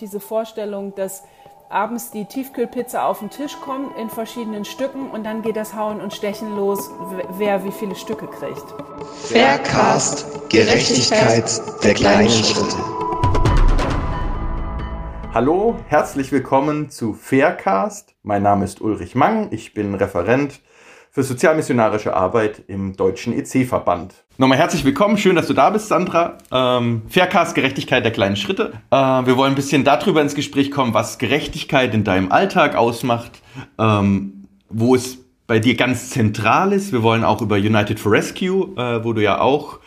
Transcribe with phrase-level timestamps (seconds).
[0.00, 1.22] Diese Vorstellung, dass
[1.68, 6.00] abends die Tiefkühlpizza auf den Tisch kommt in verschiedenen Stücken und dann geht das Hauen
[6.00, 6.90] und Stechen los,
[7.38, 8.64] wer wie viele Stücke kriegt.
[9.28, 11.44] Faircast, Gerechtigkeit
[11.84, 12.76] der kleinen Schritte.
[15.32, 18.16] Hallo, herzlich willkommen zu Faircast.
[18.24, 20.60] Mein Name ist Ulrich Mang, ich bin Referent
[21.14, 24.24] für sozialmissionarische Arbeit im Deutschen EC-Verband.
[24.36, 26.38] Nochmal herzlich willkommen, schön, dass du da bist, Sandra.
[26.50, 28.72] Ähm, Faircast, Gerechtigkeit der kleinen Schritte.
[28.90, 33.30] Äh, wir wollen ein bisschen darüber ins Gespräch kommen, was Gerechtigkeit in deinem Alltag ausmacht,
[33.78, 36.90] ähm, wo es bei dir ganz zentral ist.
[36.90, 39.78] Wir wollen auch über United for Rescue, äh, wo du ja auch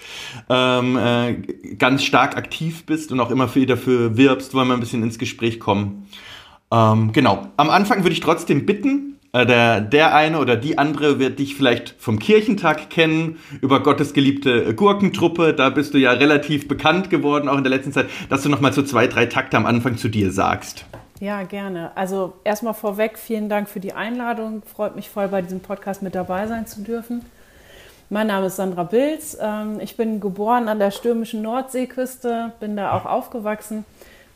[0.49, 1.33] ähm, äh,
[1.75, 5.19] ganz stark aktiv bist und auch immer viel dafür wirbst, wollen wir ein bisschen ins
[5.19, 6.07] Gespräch kommen.
[6.71, 7.47] Ähm, genau.
[7.57, 11.95] Am Anfang würde ich trotzdem bitten, der, der eine oder die andere wird dich vielleicht
[11.99, 15.53] vom Kirchentag kennen, über Gottes geliebte Gurkentruppe.
[15.53, 18.73] Da bist du ja relativ bekannt geworden, auch in der letzten Zeit, dass du nochmal
[18.73, 20.85] so zwei, drei Takte am Anfang zu dir sagst.
[21.19, 21.91] Ja, gerne.
[21.95, 24.61] Also erstmal vorweg, vielen Dank für die Einladung.
[24.63, 27.25] Freut mich voll, bei diesem Podcast mit dabei sein zu dürfen.
[28.09, 29.37] Mein Name ist Sandra Bilz.
[29.41, 33.83] Ähm, ich bin geboren an der stürmischen Nordseeküste, bin da auch aufgewachsen.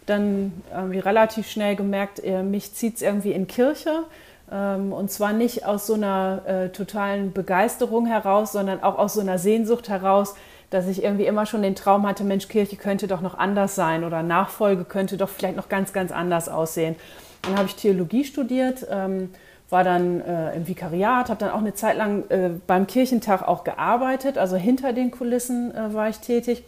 [0.07, 4.03] Dann irgendwie relativ schnell gemerkt, äh, mich zieht es irgendwie in Kirche.
[4.51, 9.21] Ähm, und zwar nicht aus so einer äh, totalen Begeisterung heraus, sondern auch aus so
[9.21, 10.35] einer Sehnsucht heraus,
[10.69, 14.03] dass ich irgendwie immer schon den Traum hatte, Mensch, Kirche könnte doch noch anders sein
[14.03, 16.95] oder Nachfolge könnte doch vielleicht noch ganz, ganz anders aussehen.
[17.43, 19.29] Dann habe ich Theologie studiert, ähm,
[19.69, 23.63] war dann äh, im Vikariat, habe dann auch eine Zeit lang äh, beim Kirchentag auch
[23.63, 26.63] gearbeitet, also hinter den Kulissen äh, war ich tätig.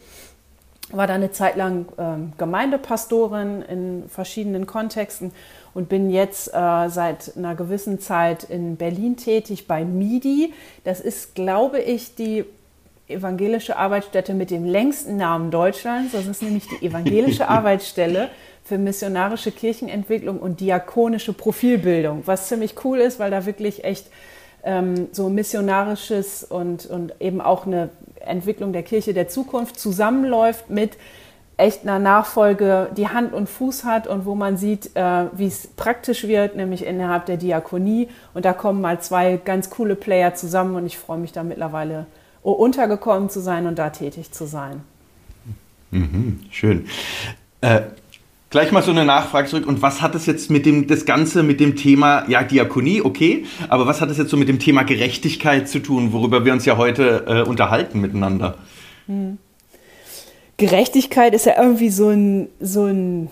[0.94, 5.32] War dann eine Zeit lang ähm, Gemeindepastorin in verschiedenen Kontexten
[5.74, 10.54] und bin jetzt äh, seit einer gewissen Zeit in Berlin tätig bei MIDI.
[10.84, 12.46] Das ist, glaube ich, die
[13.08, 16.14] evangelische Arbeitsstätte mit dem längsten Namen Deutschlands.
[16.14, 18.30] Das ist nämlich die evangelische Arbeitsstelle
[18.64, 24.08] für missionarische Kirchenentwicklung und diakonische Profilbildung, was ziemlich cool ist, weil da wirklich echt
[24.64, 27.90] ähm, so missionarisches und, und eben auch eine
[28.26, 30.98] Entwicklung der Kirche der Zukunft zusammenläuft mit
[31.58, 35.68] echt einer Nachfolge, die Hand und Fuß hat und wo man sieht, äh, wie es
[35.68, 38.10] praktisch wird, nämlich innerhalb der Diakonie.
[38.34, 42.08] Und da kommen mal zwei ganz coole Player zusammen und ich freue mich da mittlerweile
[42.42, 44.82] untergekommen zu sein und da tätig zu sein.
[45.92, 46.88] Mhm, schön.
[47.62, 47.82] Äh,
[48.54, 49.66] gleich mal so eine Nachfrage zurück.
[49.66, 53.46] Und was hat es jetzt mit dem, das Ganze mit dem Thema, ja, Diakonie, okay,
[53.68, 56.64] aber was hat es jetzt so mit dem Thema Gerechtigkeit zu tun, worüber wir uns
[56.64, 58.58] ja heute äh, unterhalten miteinander?
[59.08, 59.40] Hm.
[60.58, 63.32] Gerechtigkeit ist ja irgendwie so ein, so ein,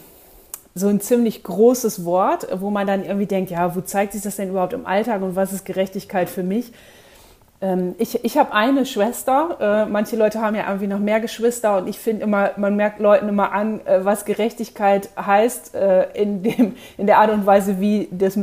[0.74, 4.38] so ein ziemlich großes Wort, wo man dann irgendwie denkt, ja, wo zeigt sich das
[4.38, 6.72] denn überhaupt im Alltag und was ist Gerechtigkeit für mich?
[7.62, 11.78] Ähm, ich ich habe eine Schwester, äh, manche Leute haben ja irgendwie noch mehr Geschwister
[11.78, 16.42] und ich finde immer, man merkt Leuten immer an, äh, was Gerechtigkeit heißt äh, in,
[16.42, 18.38] dem, in der Art und Weise, wie das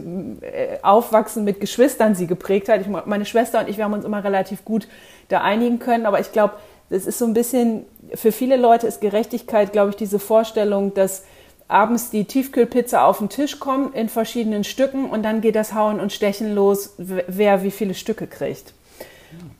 [0.82, 2.80] Aufwachsen mit Geschwistern sie geprägt hat.
[2.80, 4.86] Ich, meine Schwester und ich, wir haben uns immer relativ gut
[5.28, 6.54] da einigen können, aber ich glaube,
[6.90, 7.84] das ist so ein bisschen,
[8.14, 11.24] für viele Leute ist Gerechtigkeit, glaube ich, diese Vorstellung, dass
[11.66, 16.00] abends die Tiefkühlpizza auf den Tisch kommt in verschiedenen Stücken und dann geht das Hauen
[16.00, 18.72] und Stechen los, wer wie viele Stücke kriegt.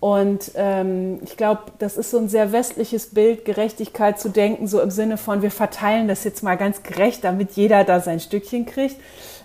[0.01, 4.81] Und ähm, ich glaube, das ist so ein sehr westliches Bild, Gerechtigkeit zu denken, so
[4.81, 8.67] im Sinne von, wir verteilen das jetzt mal ganz gerecht, damit jeder da sein Stückchen
[8.67, 8.97] kriegt.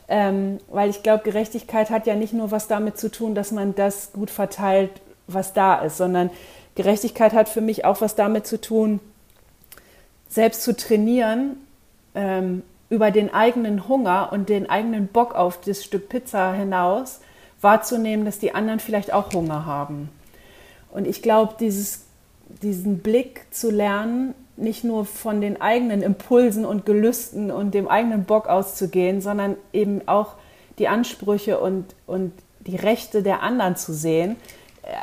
[0.08, 3.74] Ähm, weil ich glaube, Gerechtigkeit hat ja nicht nur was damit zu tun, dass man
[3.74, 4.92] das gut verteilt,
[5.28, 6.30] was da ist, sondern
[6.76, 9.00] Gerechtigkeit hat für mich auch was damit zu tun,
[10.28, 11.58] selbst zu trainieren,
[12.16, 17.22] ähm, über den eigenen Hunger und den eigenen Bock auf das Stück Pizza hinaus
[17.62, 20.10] wahrzunehmen, dass die anderen vielleicht auch Hunger haben.
[20.94, 27.50] Und ich glaube, diesen Blick zu lernen, nicht nur von den eigenen Impulsen und Gelüsten
[27.50, 30.34] und dem eigenen Bock auszugehen, sondern eben auch
[30.78, 34.36] die Ansprüche und, und die Rechte der anderen zu sehen,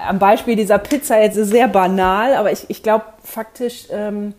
[0.07, 4.35] am Beispiel dieser Pizza jetzt sehr banal, aber ich, ich glaube, faktisch ähm,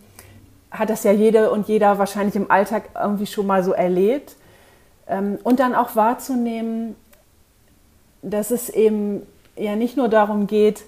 [0.70, 4.36] hat das ja jede und jeder wahrscheinlich im Alltag irgendwie schon mal so erlebt.
[5.08, 6.94] Ähm, und dann auch wahrzunehmen,
[8.22, 9.26] dass es eben
[9.56, 10.84] ja nicht nur darum geht,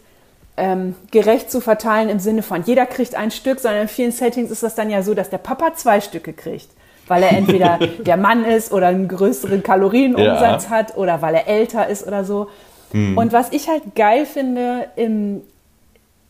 [0.56, 4.50] ähm, gerecht zu verteilen im Sinne von jeder kriegt ein Stück, sondern in vielen Settings
[4.50, 6.68] ist das dann ja so, dass der Papa zwei Stücke kriegt,
[7.08, 10.70] weil er entweder der Mann ist oder einen größeren Kalorienumsatz ja.
[10.70, 12.48] hat oder weil er älter ist oder so.
[12.92, 13.18] Mhm.
[13.18, 15.42] Und was ich halt geil finde im,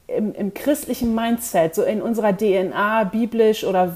[0.06, 3.94] im, im, christlichen Mindset, so in unserer DNA, biblisch oder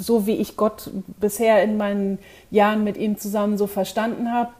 [0.00, 2.18] so wie ich Gott bisher in meinen
[2.52, 4.50] Jahren mit ihm zusammen so verstanden habe,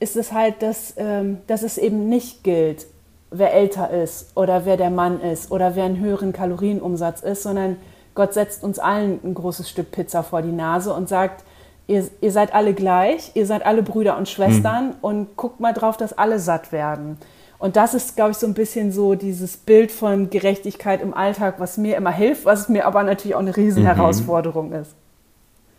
[0.00, 2.86] ist es halt, dass, ähm, dass es eben nicht gilt,
[3.32, 7.76] wer älter ist oder wer der Mann ist oder wer einen höheren Kalorienumsatz ist, sondern
[8.14, 11.44] Gott setzt uns allen ein großes Stück Pizza vor die Nase und sagt,
[11.86, 14.94] ihr, ihr seid alle gleich, ihr seid alle Brüder und Schwestern mhm.
[15.00, 17.18] und guckt mal drauf, dass alle satt werden.
[17.58, 21.54] Und das ist, glaube ich, so ein bisschen so dieses Bild von Gerechtigkeit im Alltag,
[21.58, 24.76] was mir immer hilft, was mir aber natürlich auch eine Riesenherausforderung mhm.
[24.76, 24.94] ist.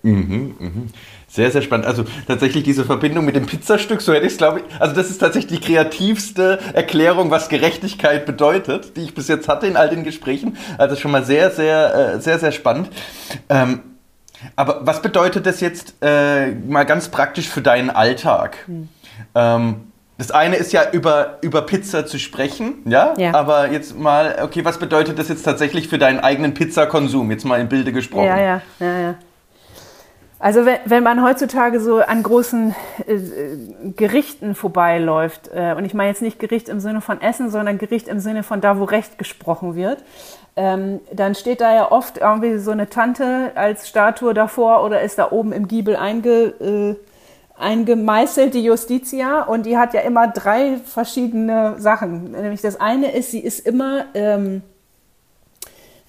[0.03, 0.89] Mhm, mhm.
[1.27, 1.87] Sehr, sehr spannend.
[1.87, 4.81] Also tatsächlich diese Verbindung mit dem Pizzastück, so hätte ich es, glaube ich.
[4.81, 9.65] Also das ist tatsächlich die kreativste Erklärung, was Gerechtigkeit bedeutet, die ich bis jetzt hatte
[9.65, 10.57] in all den Gesprächen.
[10.77, 12.89] Also schon mal sehr, sehr, äh, sehr, sehr spannend.
[13.49, 13.79] Ähm,
[14.55, 18.57] aber was bedeutet das jetzt äh, mal ganz praktisch für deinen Alltag?
[18.67, 18.89] Hm.
[19.33, 19.75] Ähm,
[20.17, 23.15] das eine ist ja über, über Pizza zu sprechen, ja?
[23.17, 23.33] ja?
[23.33, 27.31] Aber jetzt mal, okay, was bedeutet das jetzt tatsächlich für deinen eigenen Pizzakonsum?
[27.31, 28.27] Jetzt mal im Bilde gesprochen.
[28.27, 29.15] Ja, ja, ja, ja.
[30.43, 32.75] Also wenn, wenn man heutzutage so an großen
[33.07, 37.77] äh, Gerichten vorbeiläuft, äh, und ich meine jetzt nicht Gericht im Sinne von Essen, sondern
[37.77, 40.03] Gericht im Sinne von da, wo Recht gesprochen wird,
[40.57, 45.17] ähm, dann steht da ja oft irgendwie so eine Tante als Statue davor oder ist
[45.17, 46.95] da oben im Giebel einge, äh,
[47.57, 52.31] eingemeißelt, die Justitia, und die hat ja immer drei verschiedene Sachen.
[52.31, 54.07] Nämlich das eine ist, sie ist immer...
[54.13, 54.61] Ähm,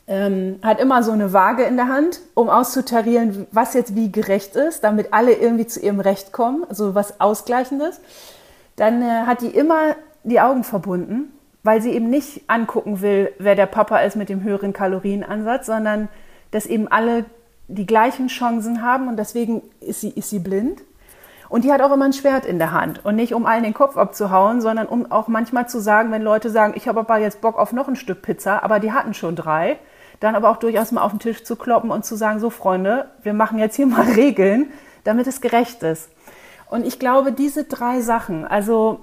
[0.06, 4.54] ähm, hat immer so eine Waage in der Hand, um auszutarieren, was jetzt wie gerecht
[4.54, 8.00] ist, damit alle irgendwie zu ihrem Recht kommen, also was Ausgleichendes.
[8.76, 13.54] Dann äh, hat die immer die Augen verbunden, weil sie eben nicht angucken will, wer
[13.54, 16.08] der Papa ist mit dem höheren Kalorienansatz, sondern
[16.50, 17.24] dass eben alle
[17.68, 20.82] die gleichen Chancen haben und deswegen ist sie, ist sie blind.
[21.48, 23.74] Und die hat auch immer ein Schwert in der Hand und nicht um allen den
[23.74, 27.40] Kopf abzuhauen, sondern um auch manchmal zu sagen, wenn Leute sagen, ich habe aber jetzt
[27.40, 29.78] Bock auf noch ein Stück Pizza, aber die hatten schon drei,
[30.24, 33.10] dann aber auch durchaus mal auf den Tisch zu kloppen und zu sagen, so Freunde,
[33.22, 34.72] wir machen jetzt hier mal Regeln,
[35.04, 36.08] damit es gerecht ist.
[36.70, 39.00] Und ich glaube, diese drei Sachen, also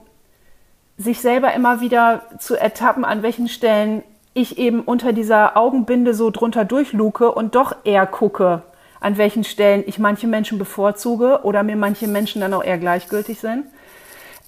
[0.97, 4.03] sich selber immer wieder zu ertappen, an welchen Stellen
[4.33, 8.63] ich eben unter dieser Augenbinde so drunter durchluke und doch eher gucke,
[8.99, 13.39] an welchen Stellen ich manche Menschen bevorzuge oder mir manche Menschen dann auch eher gleichgültig
[13.39, 13.65] sind.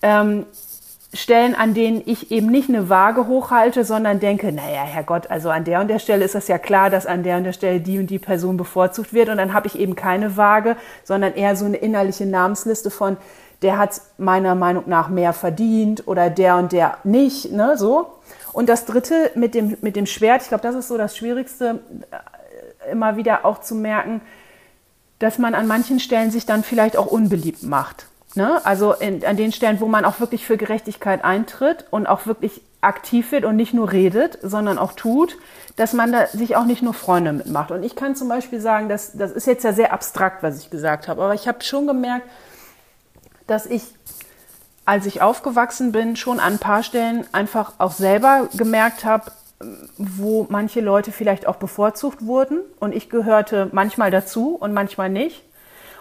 [0.01, 0.45] Ähm,
[1.13, 5.63] Stellen, an denen ich eben nicht eine Waage hochhalte, sondern denke, naja, Herrgott, also an
[5.63, 7.99] der und der Stelle ist das ja klar, dass an der und der Stelle die
[7.99, 9.29] und die Person bevorzugt wird.
[9.29, 13.17] Und dann habe ich eben keine Waage, sondern eher so eine innerliche Namensliste von,
[13.61, 18.07] der hat meiner Meinung nach mehr verdient oder der und der nicht, ne, so.
[18.51, 21.79] Und das dritte mit dem, mit dem Schwert, ich glaube, das ist so das Schwierigste,
[22.11, 24.21] äh, immer wieder auch zu merken,
[25.19, 28.07] dass man an manchen Stellen sich dann vielleicht auch unbeliebt macht.
[28.35, 28.65] Ne?
[28.65, 32.61] Also in, an den Stellen, wo man auch wirklich für Gerechtigkeit eintritt und auch wirklich
[32.81, 35.37] aktiv wird und nicht nur redet, sondern auch tut,
[35.75, 37.71] dass man da sich auch nicht nur Freunde mitmacht.
[37.71, 40.69] Und ich kann zum Beispiel sagen, dass, das ist jetzt ja sehr abstrakt, was ich
[40.69, 42.27] gesagt habe, aber ich habe schon gemerkt,
[43.47, 43.83] dass ich,
[44.85, 49.31] als ich aufgewachsen bin, schon an ein paar Stellen einfach auch selber gemerkt habe,
[49.97, 55.43] wo manche Leute vielleicht auch bevorzugt wurden und ich gehörte manchmal dazu und manchmal nicht.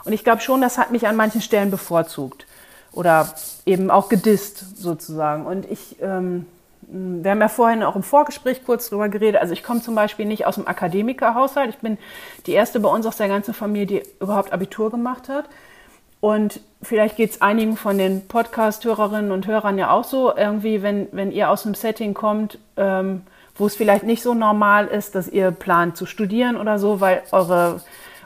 [0.04, 2.46] Und ich glaube schon, das hat mich an manchen Stellen bevorzugt
[2.92, 3.34] oder
[3.66, 5.46] eben auch gedisst sozusagen.
[5.46, 6.46] Und ich, ähm,
[6.82, 9.40] wir haben ja vorhin auch im Vorgespräch kurz drüber geredet.
[9.40, 11.70] Also ich komme zum Beispiel nicht aus einem Akademikerhaushalt.
[11.70, 11.98] Ich bin
[12.46, 15.46] die erste bei uns aus der ganzen Familie, die überhaupt Abitur gemacht hat.
[16.20, 21.08] Und vielleicht geht es einigen von den Podcast-Hörerinnen und Hörern ja auch so, irgendwie, wenn,
[21.10, 23.22] wenn ihr aus einem Setting kommt, ähm,
[23.56, 27.22] wo es vielleicht nicht so normal ist, dass ihr plant zu studieren oder so, weil
[27.32, 27.80] eure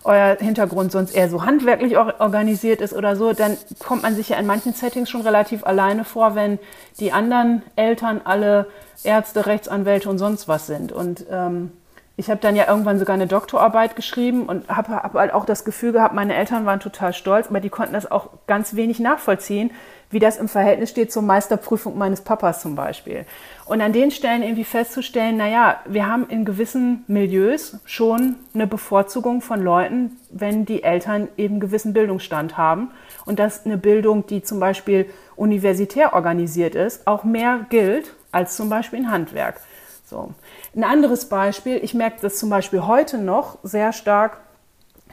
[0.07, 4.39] euer Hintergrund sonst eher so handwerklich organisiert ist oder so, dann kommt man sich ja
[4.39, 6.59] in manchen Settings schon relativ alleine vor, wenn
[6.99, 8.67] die anderen Eltern alle
[9.05, 10.93] Ärzte, Rechtsanwälte und sonst was sind.
[10.93, 11.73] Und ähm,
[12.17, 15.65] ich habe dann ja irgendwann sogar eine Doktorarbeit geschrieben und habe hab halt auch das
[15.65, 19.71] Gefühl gehabt, meine Eltern waren total stolz, aber die konnten das auch ganz wenig nachvollziehen,
[20.11, 23.27] wie das im Verhältnis steht zur Meisterprüfung meines Papas zum Beispiel.
[23.67, 29.41] Und an den Stellen irgendwie festzustellen, naja, wir haben in gewissen Milieus schon eine Bevorzugung
[29.41, 32.93] von Leuten, wenn die Eltern eben gewissen Bildungsstand haben.
[33.25, 38.69] Und dass eine Bildung, die zum Beispiel universitär organisiert ist, auch mehr gilt als zum
[38.69, 39.61] Beispiel ein Handwerk.
[40.05, 40.33] So.
[40.77, 44.39] Ein anderes Beispiel, ich merke das zum Beispiel heute noch sehr stark,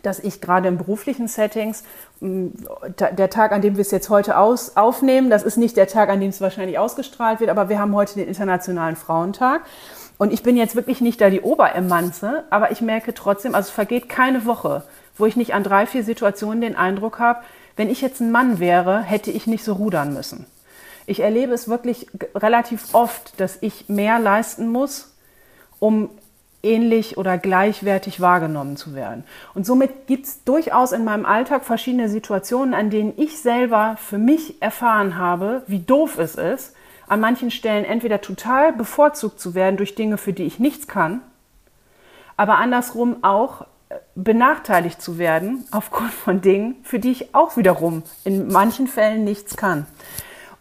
[0.03, 1.83] dass ich gerade in beruflichen Settings,
[2.23, 6.09] der Tag, an dem wir es jetzt heute aus, aufnehmen, das ist nicht der Tag,
[6.09, 9.61] an dem es wahrscheinlich ausgestrahlt wird, aber wir haben heute den Internationalen Frauentag.
[10.17, 13.73] Und ich bin jetzt wirklich nicht da die Oberemanze, aber ich merke trotzdem, also es
[13.73, 14.83] vergeht keine Woche,
[15.17, 17.41] wo ich nicht an drei, vier Situationen den Eindruck habe,
[17.75, 20.45] wenn ich jetzt ein Mann wäre, hätte ich nicht so rudern müssen.
[21.05, 25.13] Ich erlebe es wirklich relativ oft, dass ich mehr leisten muss,
[25.79, 26.09] um
[26.63, 29.25] ähnlich oder gleichwertig wahrgenommen zu werden.
[29.53, 34.17] Und somit gibt es durchaus in meinem Alltag verschiedene Situationen, an denen ich selber für
[34.17, 36.73] mich erfahren habe, wie doof es ist,
[37.07, 41.21] an manchen Stellen entweder total bevorzugt zu werden durch Dinge, für die ich nichts kann,
[42.37, 43.65] aber andersrum auch
[44.15, 49.55] benachteiligt zu werden aufgrund von Dingen, für die ich auch wiederum in manchen Fällen nichts
[49.55, 49.85] kann.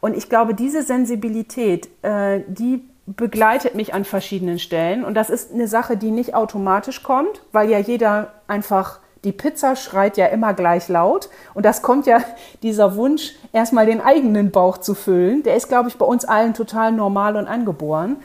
[0.00, 2.82] Und ich glaube, diese Sensibilität, äh, die
[3.16, 5.04] begleitet mich an verschiedenen Stellen.
[5.04, 9.76] Und das ist eine Sache, die nicht automatisch kommt, weil ja jeder einfach, die Pizza
[9.76, 11.28] schreit ja immer gleich laut.
[11.54, 12.22] Und das kommt ja,
[12.62, 16.54] dieser Wunsch, erstmal den eigenen Bauch zu füllen, der ist, glaube ich, bei uns allen
[16.54, 18.16] total normal und angeboren.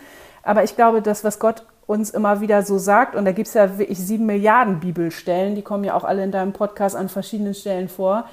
[0.44, 3.54] Aber ich glaube, das, was Gott uns immer wieder so sagt, und da gibt es
[3.54, 7.54] ja wirklich sieben Milliarden Bibelstellen, die kommen ja auch alle in deinem Podcast an verschiedenen
[7.54, 8.26] Stellen vor,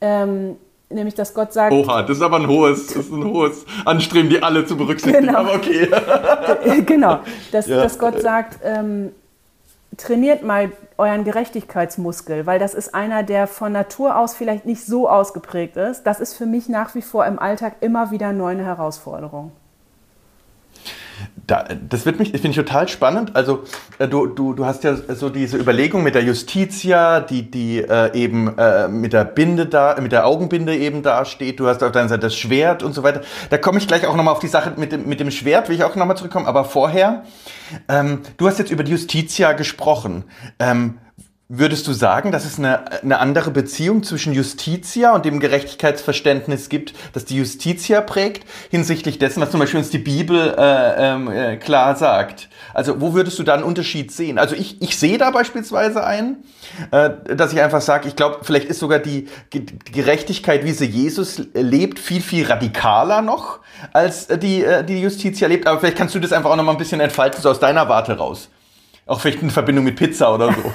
[0.00, 0.56] ähm,
[0.94, 1.72] nämlich dass Gott sagt.
[1.72, 5.26] Oha, das ist aber ein hohes, das ist ein hohes Anstreben, die alle zu berücksichtigen.
[5.26, 5.38] Genau.
[5.38, 5.88] Aber okay.
[6.86, 7.20] genau,
[7.50, 7.82] dass, ja.
[7.82, 9.12] dass Gott sagt, ähm,
[9.96, 15.08] trainiert mal euren Gerechtigkeitsmuskel, weil das ist einer, der von Natur aus vielleicht nicht so
[15.08, 16.04] ausgeprägt ist.
[16.04, 19.52] Das ist für mich nach wie vor im Alltag immer wieder neu eine Herausforderung.
[21.46, 23.34] Da, das wird mich, finde ich total spannend.
[23.34, 23.64] Also
[23.98, 28.16] äh, du, du, du hast ja so diese Überlegung mit der Justitia, die, die äh,
[28.16, 31.58] eben äh, mit der Binde da, mit der Augenbinde eben dasteht.
[31.58, 33.22] Du hast auf deiner Seite das Schwert und so weiter.
[33.50, 35.76] Da komme ich gleich auch nochmal auf die Sache mit dem, mit dem Schwert, will
[35.76, 36.46] ich auch nochmal zurückkommen.
[36.46, 37.24] Aber vorher,
[37.88, 40.24] ähm, du hast jetzt über die Justitia gesprochen.
[40.58, 40.98] Ähm,
[41.54, 46.94] Würdest du sagen, dass es eine, eine andere Beziehung zwischen Justitia und dem Gerechtigkeitsverständnis gibt,
[47.12, 51.58] das die Justitia prägt, hinsichtlich dessen, was zum Beispiel uns die Bibel äh, ähm, äh,
[51.58, 52.48] klar sagt?
[52.72, 54.38] Also wo würdest du da einen Unterschied sehen?
[54.38, 56.42] Also ich, ich sehe da beispielsweise einen,
[56.90, 59.28] äh, dass ich einfach sage, ich glaube, vielleicht ist sogar die,
[59.92, 63.58] Gerechtigkeit, wie sie Jesus lebt, viel, viel radikaler noch,
[63.92, 65.66] als die, äh, die Justitia lebt.
[65.66, 67.90] Aber vielleicht kannst du das einfach auch noch mal ein bisschen entfalten, so aus deiner
[67.90, 68.48] Warte raus.
[69.06, 70.72] Auch vielleicht in Verbindung mit Pizza oder so.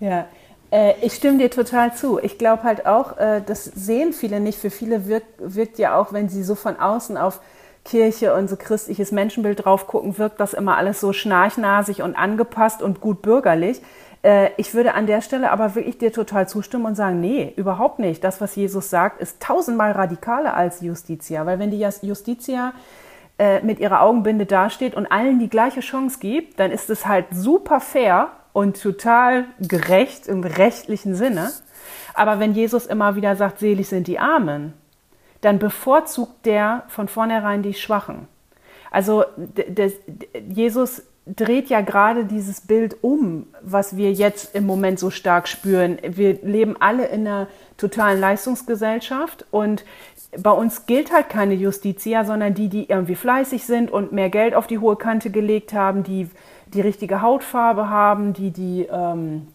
[0.00, 0.26] ja,
[0.70, 2.18] äh, ich stimme dir total zu.
[2.20, 4.58] Ich glaube halt auch, äh, das sehen viele nicht.
[4.58, 7.40] Für viele wirkt, wirkt ja auch, wenn sie so von außen auf
[7.84, 12.82] Kirche und so christliches Menschenbild drauf gucken, wirkt das immer alles so schnarchnasig und angepasst
[12.82, 13.80] und gut bürgerlich.
[14.22, 17.98] Äh, ich würde an der Stelle aber wirklich dir total zustimmen und sagen, nee, überhaupt
[17.98, 18.22] nicht.
[18.22, 21.46] Das, was Jesus sagt, ist tausendmal radikaler als Justitia.
[21.46, 22.72] Weil wenn die Justitia
[23.40, 27.24] äh, mit ihrer Augenbinde dasteht und allen die gleiche Chance gibt, dann ist es halt
[27.32, 31.50] super fair und total gerecht im rechtlichen Sinne.
[32.12, 34.74] Aber wenn Jesus immer wieder sagt, selig sind die Armen,
[35.40, 38.28] dann bevorzugt der von vornherein die Schwachen.
[38.90, 39.24] Also
[40.46, 45.96] Jesus dreht ja gerade dieses Bild um, was wir jetzt im Moment so stark spüren.
[46.02, 47.46] Wir leben alle in einer
[47.78, 49.86] totalen Leistungsgesellschaft und
[50.38, 54.54] bei uns gilt halt keine Justitia, sondern die, die irgendwie fleißig sind und mehr Geld
[54.54, 56.28] auf die hohe Kante gelegt haben, die
[56.72, 59.48] die richtige Hautfarbe haben, die die ähm,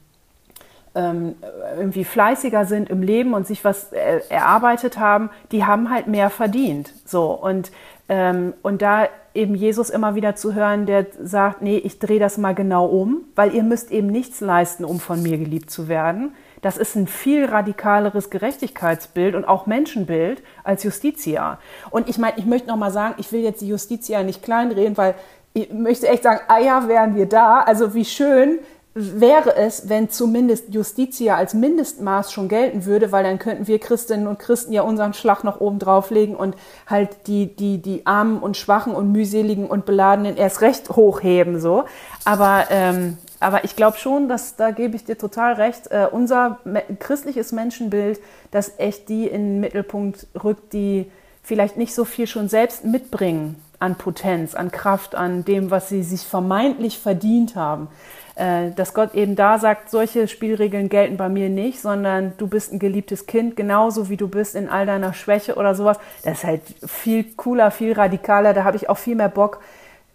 [0.94, 1.36] ähm,
[1.78, 6.30] irgendwie fleißiger sind im Leben und sich was äh, erarbeitet haben, die haben halt mehr
[6.30, 6.94] verdient.
[7.06, 7.72] So und
[8.10, 12.38] ähm, und da eben Jesus immer wieder zu hören, der sagt, nee, ich drehe das
[12.38, 16.34] mal genau um, weil ihr müsst eben nichts leisten, um von mir geliebt zu werden
[16.66, 21.60] das ist ein viel radikaleres Gerechtigkeitsbild und auch Menschenbild als Justitia.
[21.92, 24.98] Und ich meine, ich möchte noch mal sagen, ich will jetzt die Justitia nicht kleinreden,
[24.98, 25.14] weil
[25.54, 27.60] ich möchte echt sagen, ah ja, wären wir da.
[27.60, 28.58] Also wie schön
[28.96, 34.26] wäre es, wenn zumindest Justitia als Mindestmaß schon gelten würde, weil dann könnten wir Christinnen
[34.26, 36.56] und Christen ja unseren Schlag noch oben drauflegen und
[36.88, 41.84] halt die, die, die Armen und Schwachen und Mühseligen und Beladenen erst recht hochheben, so.
[42.24, 46.58] Aber ähm, aber ich glaube schon, dass da gebe ich dir total recht, äh, unser
[46.98, 51.12] christliches Menschenbild, das echt die in den Mittelpunkt rückt, die
[51.44, 56.02] vielleicht nicht so viel schon selbst mitbringen an Potenz, an Kraft, an dem, was sie
[56.02, 57.88] sich vermeintlich verdient haben.
[58.34, 62.74] Äh, dass Gott eben da sagt, solche Spielregeln gelten bei mir nicht, sondern du bist
[62.74, 66.00] ein geliebtes Kind, genauso wie du bist in all deiner Schwäche oder sowas.
[66.24, 69.62] Das ist halt viel cooler, viel radikaler, da habe ich auch viel mehr Bock,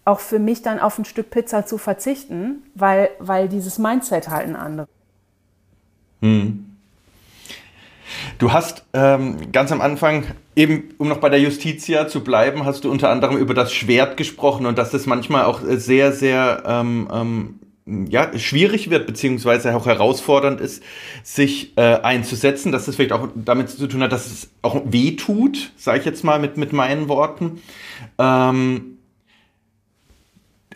[0.05, 4.47] auch für mich dann auf ein Stück Pizza zu verzichten, weil, weil dieses Mindset halt
[4.47, 4.89] ein anderes.
[6.21, 6.65] Hm.
[8.39, 12.83] Du hast ähm, ganz am Anfang, eben um noch bei der Justitia zu bleiben, hast
[12.83, 17.07] du unter anderem über das Schwert gesprochen und dass das manchmal auch sehr, sehr ähm,
[17.13, 17.59] ähm,
[18.09, 20.83] ja, schwierig wird, beziehungsweise auch herausfordernd ist,
[21.23, 25.15] sich äh, einzusetzen, dass das vielleicht auch damit zu tun hat, dass es auch weh
[25.15, 27.61] tut, sage ich jetzt mal mit, mit meinen Worten.
[28.17, 28.97] Ähm,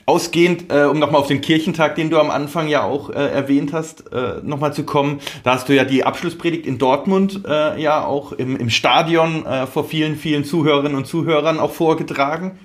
[0.08, 3.74] Ausgehend, äh, um nochmal auf den Kirchentag, den du am Anfang ja auch äh, erwähnt
[3.74, 8.06] hast, äh, nochmal zu kommen, da hast du ja die Abschlusspredigt in Dortmund äh, ja
[8.06, 12.60] auch im, im Stadion äh, vor vielen, vielen Zuhörerinnen und Zuhörern auch vorgetragen.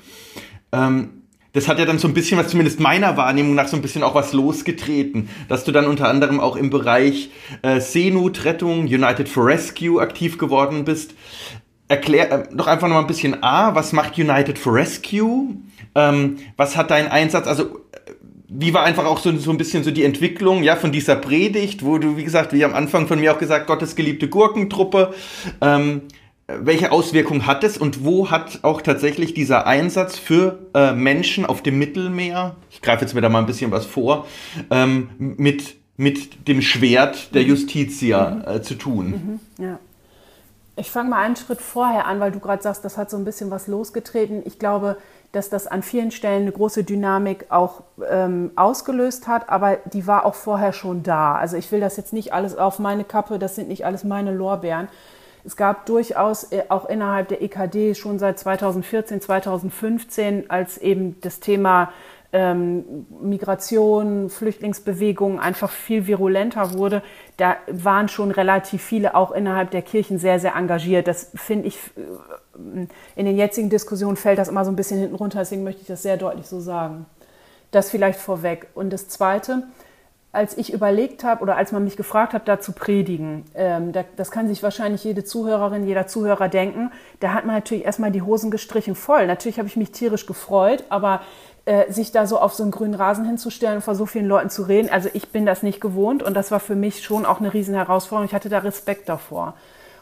[0.73, 1.21] Ähm,
[1.53, 4.03] das hat ja dann so ein bisschen was, zumindest meiner Wahrnehmung nach, so ein bisschen
[4.03, 7.31] auch was losgetreten, dass du dann unter anderem auch im Bereich
[7.63, 11.15] äh, Seenotrettung, United for Rescue aktiv geworden bist.
[11.89, 15.57] Erklär äh, doch einfach nochmal ein bisschen A, was macht United for Rescue?
[15.95, 17.81] Ähm, was hat dein Einsatz, also
[18.49, 21.85] wie war einfach auch so, so ein bisschen so die Entwicklung ja von dieser Predigt,
[21.85, 25.15] wo du, wie gesagt, wie am Anfang von mir auch gesagt, Gottes geliebte Gurkentruppe.
[25.61, 26.03] Ähm,
[26.59, 31.63] welche Auswirkungen hat es und wo hat auch tatsächlich dieser Einsatz für äh, Menschen auf
[31.63, 34.27] dem Mittelmeer, ich greife jetzt wieder mal ein bisschen was vor,
[34.71, 39.41] ähm, mit, mit dem Schwert der Justitia äh, zu tun?
[39.57, 39.65] Mhm.
[39.65, 39.79] Ja.
[40.77, 43.25] Ich fange mal einen Schritt vorher an, weil du gerade sagst, das hat so ein
[43.25, 44.43] bisschen was losgetreten.
[44.47, 44.97] Ich glaube,
[45.33, 50.25] dass das an vielen Stellen eine große Dynamik auch ähm, ausgelöst hat, aber die war
[50.25, 51.35] auch vorher schon da.
[51.37, 54.33] Also ich will das jetzt nicht alles auf meine Kappe, das sind nicht alles meine
[54.33, 54.89] Lorbeeren.
[55.45, 61.41] Es gab durchaus äh, auch innerhalb der EKD schon seit 2014, 2015, als eben das
[61.41, 61.93] Thema
[62.33, 67.03] ähm, Migration, Flüchtlingsbewegungen einfach viel virulenter wurde,
[67.37, 71.09] da waren schon relativ viele auch innerhalb der Kirchen sehr, sehr engagiert.
[71.09, 72.03] Das finde ich, äh,
[72.55, 75.87] in den jetzigen Diskussionen fällt das immer so ein bisschen hinten runter, deswegen möchte ich
[75.87, 77.07] das sehr deutlich so sagen.
[77.71, 78.67] Das vielleicht vorweg.
[78.75, 79.63] Und das Zweite,
[80.33, 84.05] als ich überlegt habe oder als man mich gefragt hat, da zu predigen, ähm, da,
[84.17, 86.91] das kann sich wahrscheinlich jede Zuhörerin, jeder Zuhörer denken,
[87.21, 89.27] da hat man natürlich erstmal die Hosen gestrichen voll.
[89.27, 91.21] Natürlich habe ich mich tierisch gefreut, aber
[91.65, 94.51] äh, sich da so auf so einen grünen Rasen hinzustellen und vor so vielen Leuten
[94.51, 94.89] zu reden.
[94.89, 97.75] Also ich bin das nicht gewohnt und das war für mich schon auch eine riesen
[97.75, 98.27] Herausforderung.
[98.27, 99.55] Ich hatte da Respekt davor.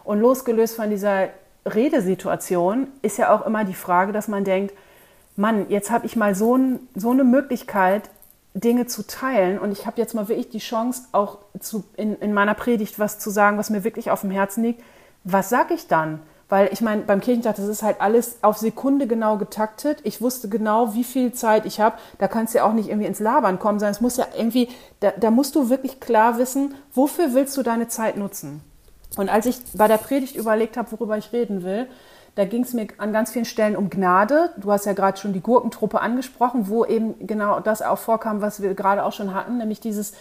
[0.04, 1.28] Und losgelöst von dieser
[1.74, 4.74] Redesituation ist ja auch immer die Frage, dass man denkt,
[5.36, 8.10] Mann, jetzt habe ich mal so, ein, so eine Möglichkeit,
[8.54, 12.32] Dinge zu teilen und ich habe jetzt mal wirklich die Chance, auch zu, in, in
[12.32, 14.82] meiner Predigt was zu sagen, was mir wirklich auf dem Herzen liegt.
[15.24, 16.20] Was sage ich dann?
[16.48, 20.00] Weil ich meine, beim Kirchentag, das ist halt alles auf Sekunde genau getaktet.
[20.04, 21.98] Ich wusste genau, wie viel Zeit ich habe.
[22.18, 24.68] Da kannst du ja auch nicht irgendwie ins Labern kommen, sondern es muss ja irgendwie,
[25.00, 28.62] da, da musst du wirklich klar wissen, wofür willst du deine Zeit nutzen?
[29.16, 31.88] Und als ich bei der Predigt überlegt habe, worüber ich reden will,
[32.34, 34.50] da ging es mir an ganz vielen Stellen um Gnade.
[34.58, 38.62] Du hast ja gerade schon die Gurkentruppe angesprochen, wo eben genau das auch vorkam, was
[38.62, 40.12] wir gerade auch schon hatten, nämlich dieses,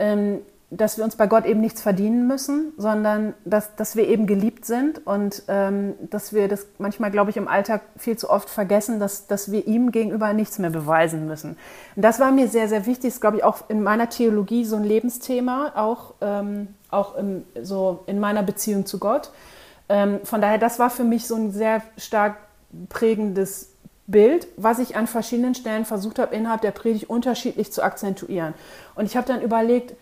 [0.00, 0.40] ähm,
[0.74, 4.64] dass wir uns bei Gott eben nichts verdienen müssen, sondern dass, dass wir eben geliebt
[4.64, 8.98] sind und ähm, dass wir das manchmal, glaube ich, im Alltag viel zu oft vergessen,
[8.98, 11.58] dass, dass wir ihm gegenüber nichts mehr beweisen müssen.
[11.94, 14.64] Und das war mir sehr, sehr wichtig, das ist, glaube ich, auch in meiner Theologie
[14.64, 19.30] so ein Lebensthema, auch, ähm, auch im, so in meiner Beziehung zu Gott.
[19.90, 22.38] Ähm, von daher, das war für mich so ein sehr stark
[22.88, 23.68] prägendes
[24.06, 28.54] Bild, was ich an verschiedenen Stellen versucht habe, innerhalb der Predigt unterschiedlich zu akzentuieren.
[28.94, 29.94] Und ich habe dann überlegt,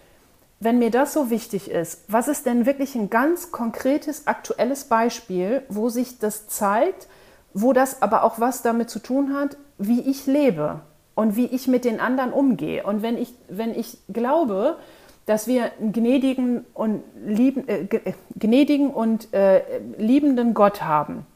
[0.61, 5.63] wenn mir das so wichtig ist, was ist denn wirklich ein ganz konkretes, aktuelles Beispiel,
[5.71, 7.09] wo sich das zeigt,
[7.55, 10.81] wo das aber auch was damit zu tun hat, wie ich lebe
[11.15, 12.85] und wie ich mit den anderen umgehe.
[12.85, 14.77] Und wenn ich, wenn ich glaube,
[15.25, 19.63] dass wir einen gnädigen und, lieben, äh, äh gnädigen und äh,
[19.97, 21.27] liebenden Gott haben,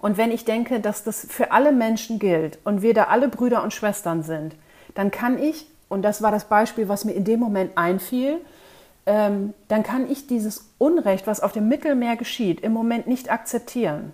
[0.00, 3.62] und wenn ich denke, dass das für alle Menschen gilt und wir da alle Brüder
[3.62, 4.56] und Schwestern sind,
[4.94, 8.40] dann kann ich und das war das Beispiel, was mir in dem Moment einfiel,
[9.04, 14.12] ähm, dann kann ich dieses Unrecht, was auf dem Mittelmeer geschieht, im Moment nicht akzeptieren.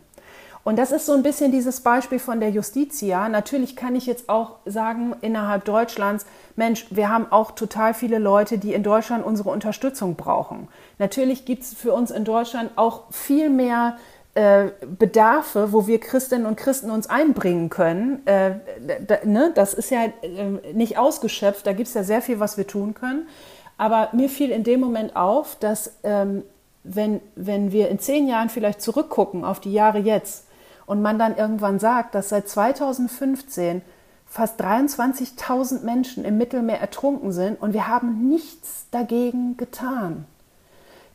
[0.64, 3.28] Und das ist so ein bisschen dieses Beispiel von der Justitia.
[3.28, 8.58] Natürlich kann ich jetzt auch sagen, innerhalb Deutschlands, Mensch, wir haben auch total viele Leute,
[8.58, 10.66] die in Deutschland unsere Unterstützung brauchen.
[10.98, 13.96] Natürlich gibt es für uns in Deutschland auch viel mehr
[14.36, 18.20] äh, Bedarfe, wo wir Christinnen und Christen uns einbringen können.
[18.26, 18.56] Äh,
[19.06, 19.50] da, ne?
[19.54, 22.92] Das ist ja äh, nicht ausgeschöpft, da gibt es ja sehr viel, was wir tun
[22.92, 23.28] können.
[23.78, 26.42] Aber mir fiel in dem Moment auf, dass ähm,
[26.84, 30.46] wenn, wenn wir in zehn Jahren vielleicht zurückgucken auf die Jahre jetzt
[30.84, 33.80] und man dann irgendwann sagt, dass seit 2015
[34.26, 40.26] fast 23.000 Menschen im Mittelmeer ertrunken sind und wir haben nichts dagegen getan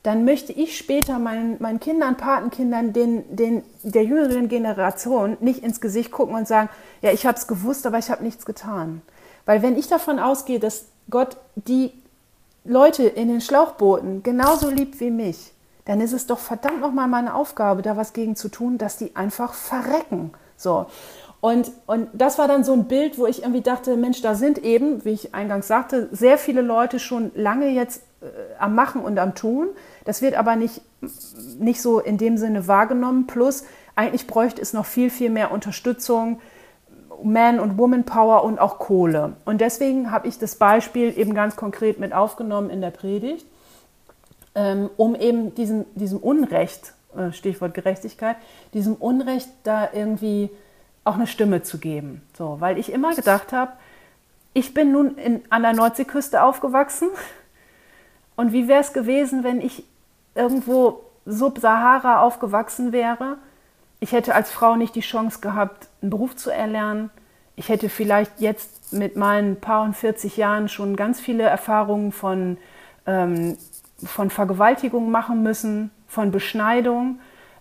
[0.04, 5.80] dann möchte ich später meinen, meinen Kindern, Patenkindern, den, den, der jüngeren Generation nicht ins
[5.80, 6.70] Gesicht gucken und sagen,
[7.02, 9.02] ja, ich habe es gewusst, aber ich habe nichts getan.
[9.46, 11.92] Weil wenn ich davon ausgehe, dass Gott die
[12.64, 15.54] Leute in den Schlauchbooten genauso liebt wie mich,
[15.86, 19.16] dann ist es doch verdammt nochmal meine Aufgabe, da was gegen zu tun, dass die
[19.16, 20.32] einfach verrecken.
[20.58, 20.86] So.
[21.42, 24.60] Und, und das war dann so ein Bild, wo ich irgendwie dachte, Mensch, da sind
[24.60, 28.26] eben, wie ich eingangs sagte, sehr viele Leute schon lange jetzt äh,
[28.60, 29.70] am Machen und am Tun.
[30.06, 30.82] Das wird aber nicht,
[31.60, 33.28] nicht so in dem Sinne wahrgenommen.
[33.28, 36.40] Plus, eigentlich bräuchte es noch viel, viel mehr Unterstützung,
[37.24, 39.34] Man- und Woman-Power und auch Kohle.
[39.46, 43.46] Und deswegen habe ich das Beispiel eben ganz konkret mit aufgenommen in der Predigt,
[44.56, 48.38] ähm, um eben diesem, diesem Unrecht, äh, Stichwort Gerechtigkeit,
[48.74, 50.50] diesem Unrecht da irgendwie
[51.04, 52.22] auch eine Stimme zu geben.
[52.38, 53.74] So, weil ich immer gedacht habe,
[54.54, 57.10] ich bin nun in, an der Nordseeküste aufgewachsen.
[58.36, 59.84] Und wie wäre es gewesen, wenn ich
[60.36, 63.38] irgendwo Sub-Sahara aufgewachsen wäre?
[64.00, 67.10] Ich hätte als Frau nicht die Chance gehabt, einen Beruf zu erlernen.
[67.56, 72.58] ich hätte vielleicht jetzt mit meinen paar und 40 Jahren schon ganz viele Erfahrungen von,
[73.06, 73.58] ähm,
[74.04, 77.20] von Vergewaltigung machen müssen, von Beschneidung,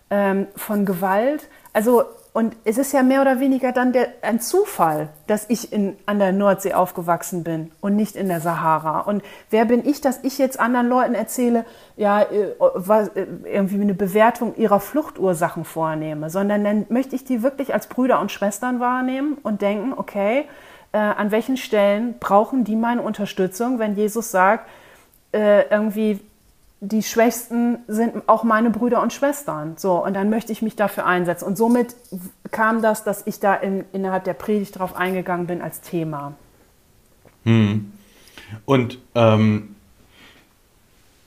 [0.09, 1.49] ähm, von Gewalt.
[1.73, 5.97] Also und es ist ja mehr oder weniger dann der, ein Zufall, dass ich in,
[6.05, 9.01] an der Nordsee aufgewachsen bin und nicht in der Sahara.
[9.01, 11.65] Und wer bin ich, dass ich jetzt anderen Leuten erzähle,
[11.97, 17.43] ja, äh, was, äh, irgendwie eine Bewertung ihrer Fluchtursachen vornehme, sondern dann möchte ich die
[17.43, 20.45] wirklich als Brüder und Schwestern wahrnehmen und denken, okay,
[20.93, 24.69] äh, an welchen Stellen brauchen die meine Unterstützung, wenn Jesus sagt,
[25.33, 26.21] äh, irgendwie
[26.83, 29.77] die Schwächsten sind auch meine Brüder und Schwestern.
[29.77, 31.45] So, und dann möchte ich mich dafür einsetzen.
[31.45, 31.95] Und somit
[32.49, 36.33] kam das, dass ich da in, innerhalb der Predigt drauf eingegangen bin als Thema.
[37.43, 37.91] Hm.
[38.65, 39.75] Und ähm,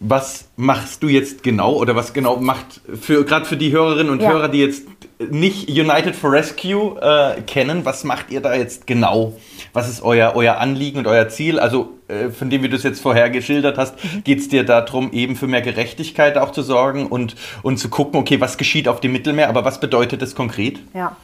[0.07, 4.21] was machst du jetzt genau oder was genau macht für gerade für die Hörerinnen und
[4.21, 4.31] ja.
[4.31, 4.87] Hörer, die jetzt
[5.19, 9.35] nicht United for Rescue äh, kennen, was macht ihr da jetzt genau?
[9.73, 11.59] Was ist euer, euer Anliegen und euer Ziel?
[11.59, 14.25] Also äh, von dem, wie du es jetzt vorher geschildert hast, mhm.
[14.25, 18.21] geht es dir darum, eben für mehr Gerechtigkeit auch zu sorgen und, und zu gucken,
[18.21, 20.81] okay, was geschieht auf dem Mittelmeer, aber was bedeutet das konkret?
[20.93, 21.17] Ja.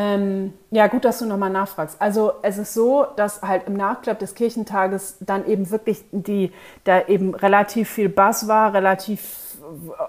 [0.00, 2.00] Ähm, ja, gut, dass du nochmal nachfragst.
[2.00, 6.52] Also es ist so, dass halt im Nachklapp des Kirchentages dann eben wirklich die,
[6.84, 9.56] da eben relativ viel Bass war, relativ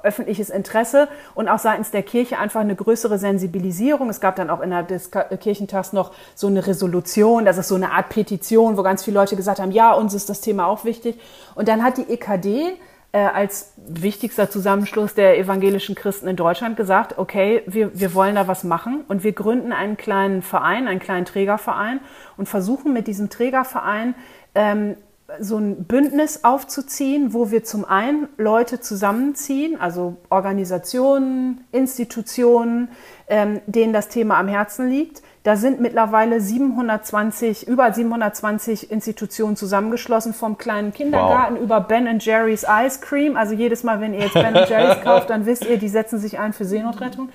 [0.04, 4.12] öffentliches Interesse und auch seitens der Kirche einfach eine größere Sensibilisierung.
[4.12, 7.92] Es gab dann auch innerhalb des Kirchentags noch so eine Resolution, das ist so eine
[7.92, 11.20] Art Petition, wo ganz viele Leute gesagt haben, ja, uns ist das Thema auch wichtig.
[11.56, 12.78] Und dann hat die EKD
[13.12, 18.48] äh, als wichtigster Zusammenschluss der evangelischen Christen in Deutschland gesagt, okay, wir, wir wollen da
[18.48, 22.02] was machen und wir gründen einen kleinen Verein, einen kleinen Trägerverein
[22.38, 24.14] und versuchen mit diesem Trägerverein
[24.54, 24.96] ähm,
[25.40, 32.90] so ein Bündnis aufzuziehen, wo wir zum einen Leute zusammenziehen, also Organisationen, Institutionen,
[33.28, 35.22] ähm, denen das Thema am Herzen liegt.
[35.44, 41.64] Da sind mittlerweile 720, über 720 Institutionen zusammengeschlossen, vom kleinen Kindergarten wow.
[41.64, 43.38] über Ben Jerry's Ice Cream.
[43.38, 46.40] Also jedes Mal, wenn ihr jetzt Ben Jerry's kauft, dann wisst ihr, die setzen sich
[46.40, 47.30] ein für Seenotrettung.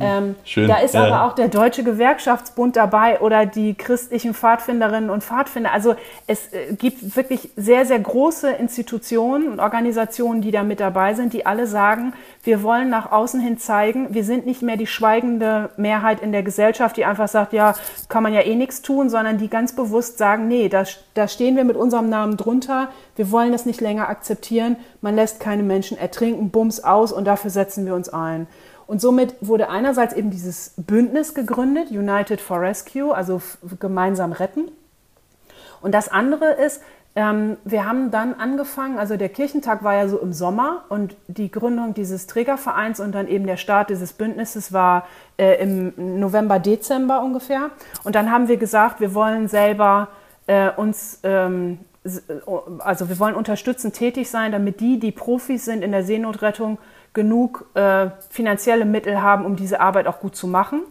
[0.00, 0.68] Ähm, Schön.
[0.68, 1.04] Da ist ja.
[1.04, 5.72] aber auch der Deutsche Gewerkschaftsbund dabei oder die christlichen Pfadfinderinnen und Pfadfinder.
[5.72, 5.94] Also
[6.26, 11.34] es äh, gibt wirklich sehr, sehr große Institutionen und Organisationen, die da mit dabei sind,
[11.34, 15.70] die alle sagen, wir wollen nach außen hin zeigen, wir sind nicht mehr die schweigende
[15.76, 17.74] Mehrheit in der Gesellschaft, die einfach sagt, ja,
[18.08, 21.56] kann man ja eh nichts tun, sondern die ganz bewusst sagen, nee, da, da stehen
[21.56, 25.98] wir mit unserem Namen drunter, wir wollen das nicht länger akzeptieren, man lässt keine Menschen
[25.98, 28.46] ertrinken, bums aus und dafür setzen wir uns ein.
[28.86, 33.40] Und somit wurde einerseits eben dieses Bündnis gegründet, United for Rescue, also
[33.80, 34.70] gemeinsam retten.
[35.80, 36.82] Und das andere ist,
[37.14, 41.50] ähm, wir haben dann angefangen, also der Kirchentag war ja so im Sommer und die
[41.50, 47.22] Gründung dieses Trägervereins und dann eben der Start dieses Bündnisses war äh, im November, Dezember
[47.22, 47.70] ungefähr.
[48.04, 50.08] Und dann haben wir gesagt, wir wollen selber
[50.46, 51.80] äh, uns ähm,
[52.78, 56.78] also wir wollen unterstützend tätig sein, damit die, die Profis sind in der Seenotrettung,
[57.12, 60.82] genug äh, finanzielle Mittel haben, um diese Arbeit auch gut zu machen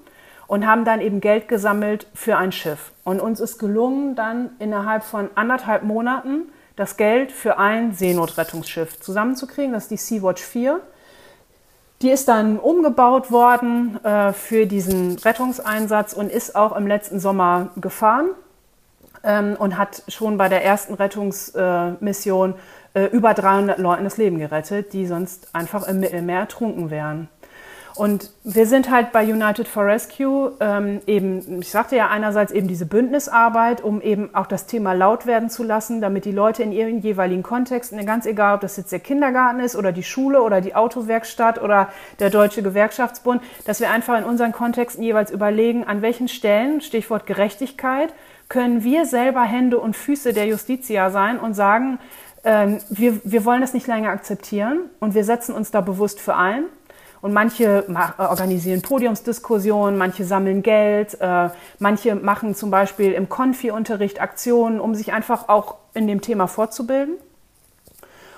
[0.47, 2.91] und haben dann eben Geld gesammelt für ein Schiff.
[3.03, 9.73] Und uns ist gelungen, dann innerhalb von anderthalb Monaten das Geld für ein Seenotrettungsschiff zusammenzukriegen.
[9.73, 10.79] Das ist die Sea-Watch 4.
[12.01, 17.69] Die ist dann umgebaut worden äh, für diesen Rettungseinsatz und ist auch im letzten Sommer
[17.77, 18.31] gefahren
[19.23, 22.55] ähm, und hat schon bei der ersten Rettungsmission äh,
[22.93, 27.29] über 300 Leuten das Leben gerettet, die sonst einfach im Mittelmeer ertrunken wären.
[27.95, 32.67] Und wir sind halt bei United for Rescue ähm, eben, ich sagte ja einerseits eben
[32.67, 36.71] diese Bündnisarbeit, um eben auch das Thema laut werden zu lassen, damit die Leute in
[36.71, 40.61] ihren jeweiligen Kontexten, ganz egal, ob das jetzt der Kindergarten ist oder die Schule oder
[40.61, 46.01] die Autowerkstatt oder der Deutsche Gewerkschaftsbund, dass wir einfach in unseren Kontexten jeweils überlegen, an
[46.01, 48.13] welchen Stellen, Stichwort Gerechtigkeit,
[48.47, 51.99] können wir selber Hände und Füße der Justitia sein und sagen,
[52.43, 56.65] wir, wir wollen das nicht länger akzeptieren und wir setzen uns da bewusst für ein.
[57.21, 64.19] Und manche äh, organisieren Podiumsdiskussionen, manche sammeln Geld, äh, manche machen zum Beispiel im Konfi-Unterricht
[64.19, 67.15] Aktionen, um sich einfach auch in dem Thema fortzubilden.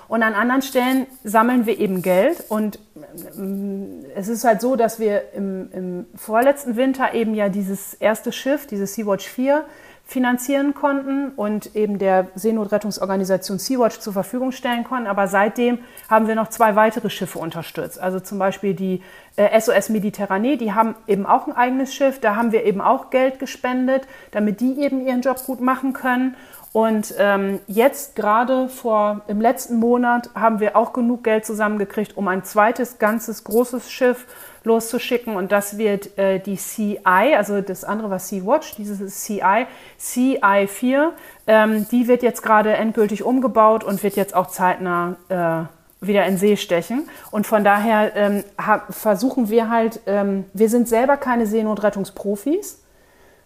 [0.06, 2.44] Und an anderen Stellen sammeln wir eben Geld.
[2.48, 7.94] Und äh, es ist halt so, dass wir im, im vorletzten Winter eben ja dieses
[7.94, 9.64] erste Schiff, dieses Sea-Watch 4,
[10.06, 15.06] finanzieren konnten und eben der Seenotrettungsorganisation Sea-Watch zur Verfügung stellen konnten.
[15.06, 15.78] Aber seitdem
[16.10, 17.98] haben wir noch zwei weitere Schiffe unterstützt.
[17.98, 19.02] Also zum Beispiel die
[19.36, 22.20] äh, SOS Mediterranee, die haben eben auch ein eigenes Schiff.
[22.20, 26.36] Da haben wir eben auch Geld gespendet, damit die eben ihren Job gut machen können.
[26.72, 32.26] Und ähm, jetzt gerade vor im letzten Monat haben wir auch genug Geld zusammengekriegt, um
[32.28, 34.26] ein zweites ganzes großes Schiff
[34.64, 35.36] loszuschicken.
[35.36, 39.66] Und das wird äh, die CI, also das andere war Sea-Watch, dieses CI,
[40.00, 41.10] CI4.
[41.46, 46.36] Ähm, die wird jetzt gerade endgültig umgebaut und wird jetzt auch zeitnah äh, wieder in
[46.36, 47.08] See stechen.
[47.30, 48.44] Und von daher ähm,
[48.90, 52.82] versuchen wir halt, ähm, wir sind selber keine Seenotrettungsprofis,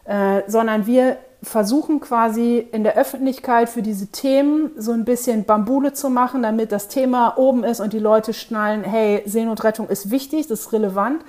[0.05, 5.93] äh, sondern wir versuchen quasi in der Öffentlichkeit für diese Themen so ein bisschen Bambule
[5.93, 10.49] zu machen, damit das Thema oben ist und die Leute schnallen, hey, Seenotrettung ist wichtig,
[10.49, 11.23] das ist relevant.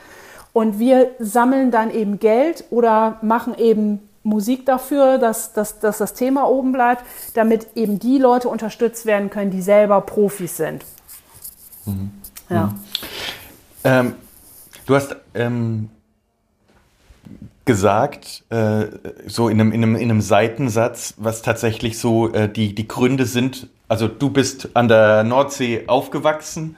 [0.51, 6.13] Und wir sammeln dann eben Geld oder machen eben Musik dafür, dass, dass, dass das
[6.13, 7.03] Thema oben bleibt,
[7.35, 10.85] damit eben die Leute unterstützt werden können, die selber Profis sind.
[11.85, 12.11] Mhm.
[12.49, 12.65] Ja.
[12.65, 12.79] Mhm.
[13.83, 14.15] Ähm,
[14.85, 15.89] du hast ähm,
[17.69, 18.87] gesagt, äh,
[19.27, 23.27] so in einem, in, einem, in einem Seitensatz, was tatsächlich so äh, die, die Gründe
[23.27, 23.67] sind.
[23.87, 26.77] Also du bist an der Nordsee aufgewachsen.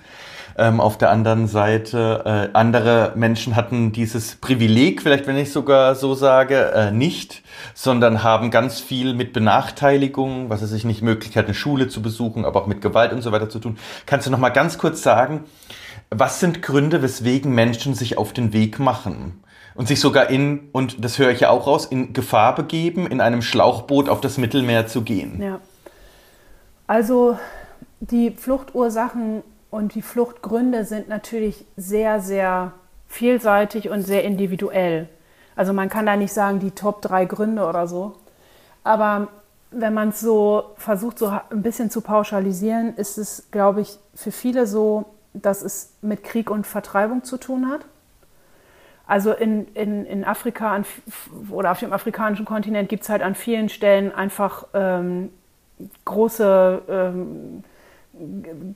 [0.58, 5.96] Ähm, auf der anderen Seite, äh, andere Menschen hatten dieses Privileg, vielleicht wenn ich sogar
[5.96, 7.42] so sage, äh, nicht,
[7.74, 12.44] sondern haben ganz viel mit Benachteiligung, was es sich nicht Möglichkeit, eine Schule zu besuchen,
[12.44, 13.78] aber auch mit Gewalt und so weiter zu tun.
[14.06, 15.46] Kannst du noch mal ganz kurz sagen,
[16.10, 19.42] was sind Gründe, weswegen Menschen sich auf den Weg machen?
[19.82, 23.20] Und sich sogar in, und das höre ich ja auch raus, in Gefahr begeben, in
[23.20, 25.42] einem Schlauchboot auf das Mittelmeer zu gehen.
[25.42, 25.60] Ja.
[26.86, 27.40] Also
[28.00, 29.42] die Fluchtursachen
[29.72, 32.74] und die Fluchtgründe sind natürlich sehr, sehr
[33.08, 35.10] vielseitig und sehr individuell.
[35.56, 38.14] Also man kann da nicht sagen, die Top drei Gründe oder so.
[38.84, 39.30] Aber
[39.72, 44.32] wenn man es so versucht, so ein bisschen zu pauschalisieren, ist es, glaube ich, für
[44.32, 47.82] viele so, dass es mit Krieg und Vertreibung zu tun hat.
[49.12, 50.86] Also in, in, in Afrika an,
[51.50, 55.34] oder auf dem afrikanischen Kontinent gibt es halt an vielen Stellen einfach ähm,
[56.06, 57.66] große ähm,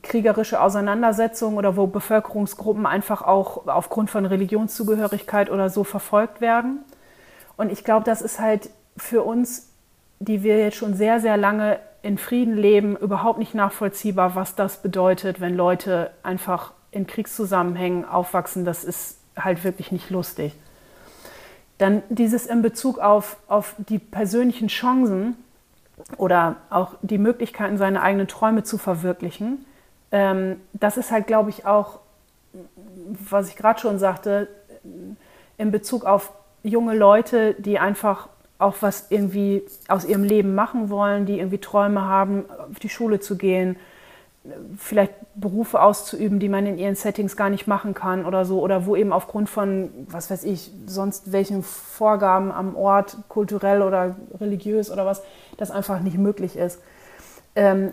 [0.03, 6.79] kriegerische Auseinandersetzungen oder wo Bevölkerungsgruppen einfach auch aufgrund von Religionszugehörigkeit oder so verfolgt werden.
[7.55, 9.71] Und ich glaube, das ist halt für uns,
[10.19, 14.81] die wir jetzt schon sehr, sehr lange in Frieden leben, überhaupt nicht nachvollziehbar, was das
[14.81, 18.65] bedeutet, wenn Leute einfach in Kriegszusammenhängen aufwachsen.
[18.65, 20.53] Das ist halt wirklich nicht lustig.
[21.77, 25.35] Dann dieses in Bezug auf, auf die persönlichen Chancen
[26.17, 29.65] oder auch die Möglichkeiten, seine eigenen Träume zu verwirklichen.
[30.11, 31.99] Ähm, das ist halt, glaube ich, auch,
[33.29, 34.47] was ich gerade schon sagte,
[35.57, 36.31] in Bezug auf
[36.63, 42.05] junge Leute, die einfach auch was irgendwie aus ihrem Leben machen wollen, die irgendwie Träume
[42.05, 43.75] haben, auf die Schule zu gehen,
[44.77, 48.85] vielleicht Berufe auszuüben, die man in ihren Settings gar nicht machen kann oder so, oder
[48.85, 54.91] wo eben aufgrund von, was weiß ich, sonst welchen Vorgaben am Ort, kulturell oder religiös
[54.91, 55.21] oder was,
[55.57, 56.79] das einfach nicht möglich ist.
[57.55, 57.91] Ähm,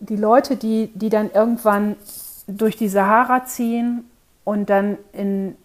[0.00, 1.96] die Leute, die, die dann irgendwann
[2.46, 4.04] durch die Sahara ziehen
[4.44, 5.56] und dann in,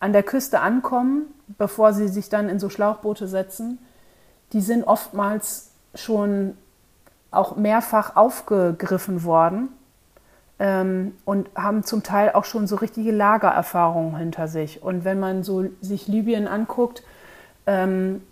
[0.00, 1.26] an der Küste ankommen,
[1.58, 3.78] bevor sie sich dann in so Schlauchboote setzen,
[4.52, 6.56] die sind oftmals schon
[7.30, 9.68] auch mehrfach aufgegriffen worden
[10.58, 14.82] ähm, und haben zum Teil auch schon so richtige Lagererfahrungen hinter sich.
[14.82, 17.02] Und wenn man so sich Libyen anguckt,
[17.66, 18.22] ähm,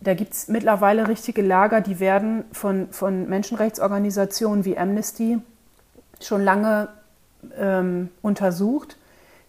[0.00, 5.38] da gibt es mittlerweile richtige Lager, die werden von, von Menschenrechtsorganisationen wie Amnesty
[6.20, 6.88] schon lange
[7.56, 8.96] ähm, untersucht.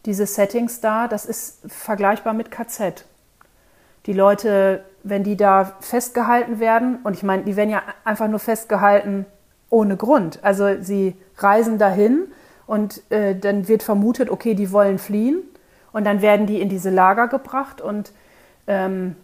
[0.05, 3.05] Diese Settings da, das ist vergleichbar mit KZ.
[4.05, 8.39] Die Leute wenn die da festgehalten werden, und ich meine, die werden ja einfach nur
[8.39, 9.25] festgehalten
[9.69, 10.39] ohne Grund.
[10.41, 12.25] Also sie reisen dahin
[12.67, 15.41] und äh, dann wird vermutet, okay, die wollen fliehen
[15.91, 18.13] und dann werden die in diese Lager gebracht und
[18.67, 19.15] ähm,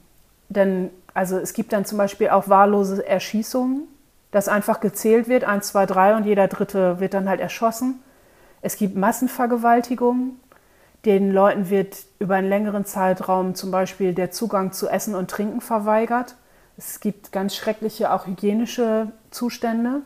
[0.50, 3.84] dann, also es gibt dann zum Beispiel auch wahllose Erschießungen,
[4.32, 8.02] dass einfach gezählt wird, eins, zwei, drei und jeder Dritte wird dann halt erschossen.
[8.62, 10.40] Es gibt Massenvergewaltigungen,
[11.06, 15.62] den Leuten wird über einen längeren Zeitraum zum Beispiel der Zugang zu Essen und Trinken
[15.62, 16.36] verweigert.
[16.78, 20.02] Es gibt ganz schreckliche auch hygienische Zustände.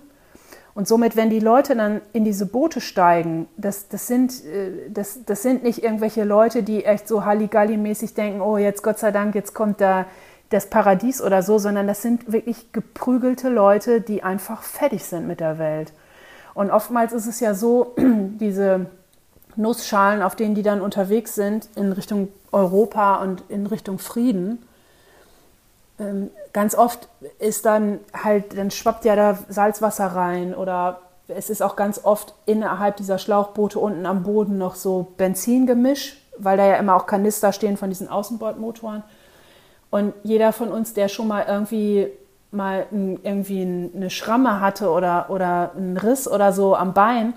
[0.75, 5.19] Und somit, wenn die Leute dann in diese Boote steigen, das, das, sind, äh, das,
[5.25, 9.35] das sind nicht irgendwelche Leute, die echt so Halligalli-mäßig denken, oh, jetzt Gott sei Dank,
[9.35, 10.05] jetzt kommt da
[10.49, 15.39] das Paradies oder so, sondern das sind wirklich geprügelte Leute, die einfach fertig sind mit
[15.39, 15.93] der Welt.
[16.53, 18.87] Und oftmals ist es ja so, diese
[19.55, 24.65] Nussschalen, auf denen die dann unterwegs sind in Richtung Europa und in Richtung Frieden.
[25.99, 27.07] Ähm, ganz oft
[27.39, 32.33] ist dann halt, dann schwappt ja da Salzwasser rein oder es ist auch ganz oft
[32.45, 37.53] innerhalb dieser Schlauchboote unten am Boden noch so Benzingemisch, weil da ja immer auch Kanister
[37.53, 39.03] stehen von diesen Außenbordmotoren.
[39.89, 42.09] Und jeder von uns, der schon mal irgendwie
[42.53, 43.61] mal irgendwie
[43.95, 47.33] eine Schramme hatte oder, oder einen Riss oder so am Bein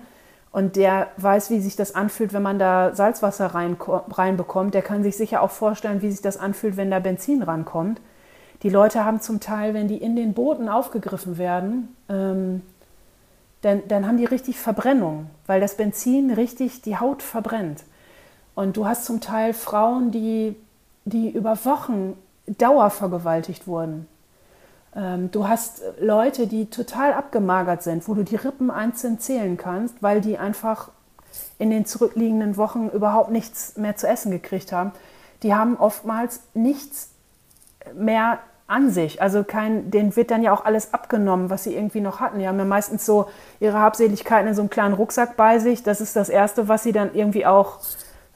[0.56, 5.02] und der weiß, wie sich das anfühlt, wenn man da Salzwasser rein, reinbekommt, der kann
[5.02, 8.00] sich sicher auch vorstellen, wie sich das anfühlt, wenn da Benzin rankommt.
[8.62, 12.62] Die Leute haben zum Teil, wenn die in den Booten aufgegriffen werden, ähm,
[13.60, 17.84] dann, dann haben die richtig Verbrennung, weil das Benzin richtig die Haut verbrennt.
[18.54, 20.56] Und du hast zum Teil Frauen, die,
[21.04, 22.14] die über Wochen
[22.46, 24.08] dauervergewaltigt wurden.
[24.96, 30.02] Ähm, du hast Leute, die total abgemagert sind, wo du die Rippen einzeln zählen kannst,
[30.02, 30.90] weil die einfach
[31.58, 34.92] in den zurückliegenden Wochen überhaupt nichts mehr zu essen gekriegt haben.
[35.42, 37.10] Die haben oftmals nichts
[37.94, 39.22] mehr an sich.
[39.22, 42.38] Also kein, denen wird dann ja auch alles abgenommen, was sie irgendwie noch hatten.
[42.38, 43.28] Die haben ja meistens so
[43.60, 45.82] ihre Habseligkeiten in so einem kleinen Rucksack bei sich.
[45.82, 47.78] Das ist das Erste, was sie dann irgendwie auch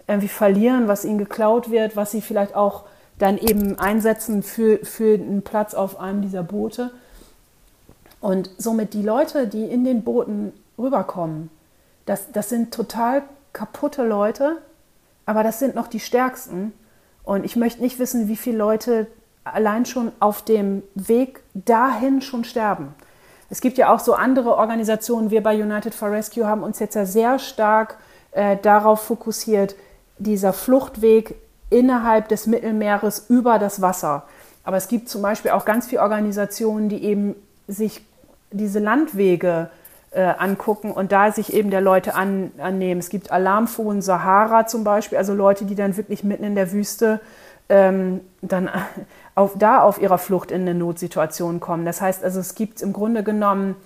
[0.06, 2.84] irgendwie verlieren, was ihnen geklaut wird, was sie vielleicht auch
[3.20, 6.90] dann eben einsetzen für, für einen Platz auf einem dieser Boote.
[8.20, 11.50] Und somit die Leute, die in den Booten rüberkommen,
[12.06, 14.56] das, das sind total kaputte Leute,
[15.26, 16.72] aber das sind noch die stärksten.
[17.22, 19.06] Und ich möchte nicht wissen, wie viele Leute
[19.44, 22.94] allein schon auf dem Weg dahin schon sterben.
[23.50, 25.30] Es gibt ja auch so andere Organisationen.
[25.30, 27.98] Wir bei United for Rescue haben uns jetzt ja sehr stark
[28.32, 29.74] äh, darauf fokussiert,
[30.18, 31.34] dieser Fluchtweg
[31.70, 34.24] innerhalb des Mittelmeeres über das Wasser.
[34.64, 37.34] Aber es gibt zum Beispiel auch ganz viele Organisationen, die eben
[37.66, 38.04] sich
[38.50, 39.70] diese Landwege
[40.10, 43.00] äh, angucken und da sich eben der Leute an, annehmen.
[43.00, 47.20] Es gibt Alarmphone Sahara zum Beispiel, also Leute, die dann wirklich mitten in der Wüste
[47.68, 48.68] ähm, dann
[49.34, 51.84] auf, da auf ihrer Flucht in eine Notsituation kommen.
[51.84, 53.76] Das heißt also, es gibt im Grunde genommen,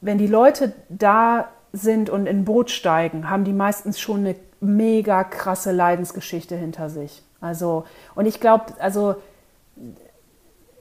[0.00, 4.36] wenn die Leute da sind und in ein Boot steigen, haben die meistens schon eine
[4.60, 7.22] mega krasse Leidensgeschichte hinter sich.
[7.40, 9.16] Also, und ich glaube, also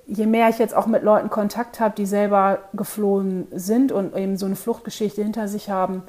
[0.07, 4.37] je mehr ich jetzt auch mit Leuten Kontakt habe, die selber geflohen sind und eben
[4.37, 6.03] so eine Fluchtgeschichte hinter sich haben,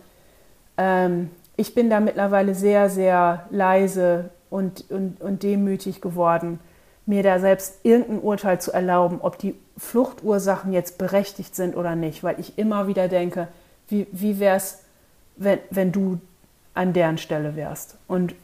[0.76, 6.61] ähm, ich bin da mittlerweile sehr, sehr leise und, und, und demütig geworden,
[7.04, 12.22] mir da selbst irgendein Urteil zu erlauben, ob die Fluchtursachen jetzt berechtigt sind oder nicht,
[12.22, 13.48] weil ich immer wieder denke,
[13.88, 14.85] wie, wie wäre es,
[15.37, 16.20] wenn, wenn du
[16.74, 17.96] an deren Stelle wärst.
[18.07, 18.35] Und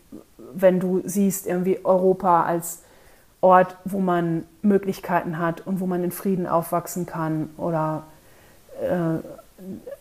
[0.53, 2.83] wenn du siehst irgendwie Europa als
[3.41, 8.05] Ort, wo man Möglichkeiten hat und wo man in Frieden aufwachsen kann oder
[8.81, 9.19] äh,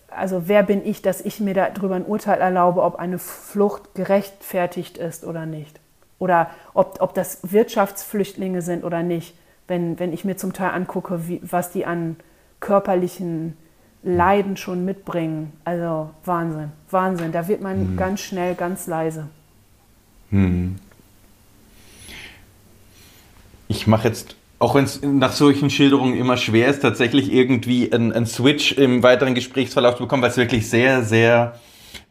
[0.10, 4.98] also wer bin ich, dass ich mir darüber ein Urteil erlaube, ob eine Flucht gerechtfertigt
[4.98, 5.80] ist oder nicht?
[6.20, 9.36] Oder ob, ob das Wirtschaftsflüchtlinge sind oder nicht,
[9.68, 12.18] wenn, wenn ich mir zum Teil angucke, wie, was die an
[12.60, 13.58] körperlichen
[14.04, 15.54] Leiden schon mitbringen.
[15.64, 17.32] Also Wahnsinn, Wahnsinn.
[17.32, 17.98] Da wird man hm.
[17.98, 19.28] ganz schnell ganz leise.
[20.30, 20.76] Hm.
[23.68, 28.26] Ich mache jetzt, auch wenn es nach solchen Schilderungen immer schwer ist, tatsächlich irgendwie einen
[28.26, 31.60] Switch im weiteren Gesprächsverlauf zu bekommen, weil es wirklich sehr, sehr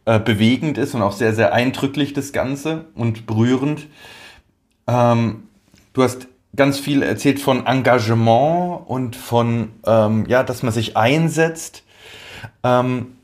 [0.05, 3.87] äh, bewegend ist und auch sehr, sehr eindrücklich das Ganze und berührend.
[4.87, 5.43] Ähm,
[5.93, 11.83] du hast ganz viel erzählt von Engagement und von, ähm, ja, dass man sich einsetzt.
[12.63, 13.17] Ähm,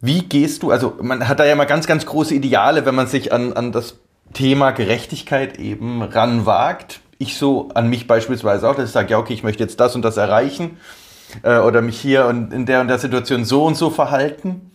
[0.00, 3.06] wie gehst du, also man hat da ja mal ganz, ganz große Ideale, wenn man
[3.06, 3.96] sich an, an das
[4.32, 7.00] Thema Gerechtigkeit eben ranwagt.
[7.18, 9.94] Ich so an mich beispielsweise auch, dass ich sage, ja, okay, ich möchte jetzt das
[9.94, 10.78] und das erreichen
[11.42, 14.72] äh, oder mich hier und in der und der Situation so und so verhalten.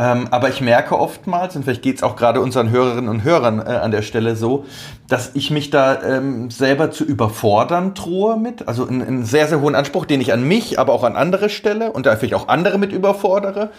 [0.00, 3.58] Ähm, aber ich merke oftmals, und vielleicht geht es auch gerade unseren Hörerinnen und Hörern
[3.58, 4.64] äh, an der Stelle so,
[5.08, 8.66] dass ich mich da ähm, selber zu überfordern drohe mit.
[8.66, 11.92] Also einen sehr, sehr hohen Anspruch, den ich an mich, aber auch an andere stelle
[11.92, 13.72] und da vielleicht auch andere mit überfordere.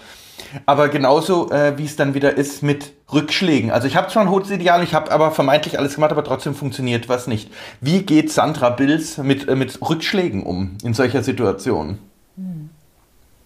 [0.67, 3.71] Aber genauso, äh, wie es dann wieder ist mit Rückschlägen.
[3.71, 6.53] Also ich habe zwar ein hohes Ideal, ich habe aber vermeintlich alles gemacht, aber trotzdem
[6.53, 7.51] funktioniert was nicht.
[7.79, 11.97] Wie geht Sandra Bills mit, äh, mit Rückschlägen um in solcher Situation?
[12.37, 12.69] Hm.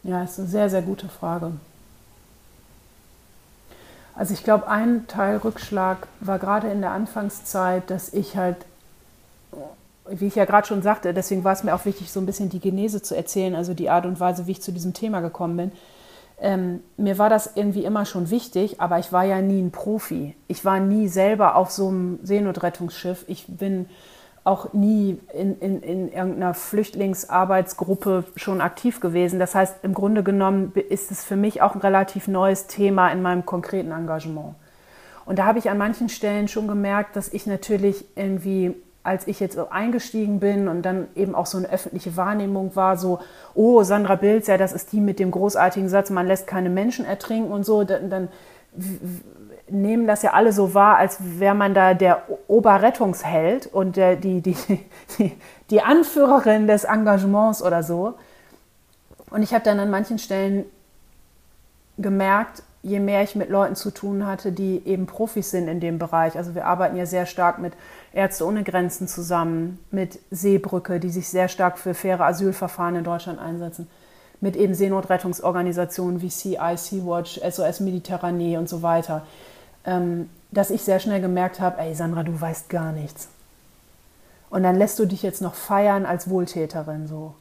[0.04, 1.54] Ja, ist eine sehr, sehr gute Frage.
[4.16, 8.58] Also ich glaube, ein Teil Rückschlag war gerade in der Anfangszeit, dass ich halt,
[10.10, 12.50] wie ich ja gerade schon sagte, deswegen war es mir auch wichtig, so ein bisschen
[12.50, 15.58] die Genese zu erzählen, also die Art und Weise, wie ich zu diesem Thema gekommen
[15.58, 15.72] bin.
[16.40, 20.36] Ähm, mir war das irgendwie immer schon wichtig, aber ich war ja nie ein Profi.
[20.48, 23.26] Ich war nie selber auf so einem Seenotrettungsschiff.
[23.28, 23.88] Ich bin
[24.46, 29.40] auch nie in, in, in irgendeiner Flüchtlingsarbeitsgruppe schon aktiv gewesen.
[29.40, 33.24] Das heißt, im Grunde genommen ist es für mich auch ein relativ neues Thema in
[33.24, 34.54] meinem konkreten Engagement.
[35.26, 39.40] Und da habe ich an manchen Stellen schon gemerkt, dass ich natürlich irgendwie, als ich
[39.40, 43.18] jetzt eingestiegen bin und dann eben auch so eine öffentliche Wahrnehmung war, so,
[43.56, 47.04] oh, Sandra Bilz, ja, das ist die mit dem großartigen Satz, man lässt keine Menschen
[47.04, 48.28] ertrinken und so, dann, dann
[49.68, 54.42] nehmen das ja alle so wahr, als wäre man da der Oberrettungsheld und der, die,
[54.42, 54.56] die,
[55.18, 55.32] die,
[55.70, 58.16] die Anführerin des Engagements oder so.
[59.32, 60.66] Und ich habe dann an manchen Stellen
[61.98, 65.98] gemerkt, je mehr ich mit Leuten zu tun hatte, die eben Profis sind in dem
[65.98, 66.38] Bereich.
[66.38, 67.74] Also wir arbeiten ja sehr stark mit
[68.14, 73.40] Ärzte ohne Grenzen zusammen, mit Seebrücke, die sich sehr stark für faire Asylverfahren in Deutschland
[73.40, 73.88] einsetzen,
[74.40, 79.26] mit eben Seenotrettungsorganisationen wie CI, Sea-Watch, SOS Mediterranee und so weiter,
[80.52, 83.30] dass ich sehr schnell gemerkt habe, ey Sandra, du weißt gar nichts.
[84.50, 87.36] Und dann lässt du dich jetzt noch feiern als Wohltäterin so.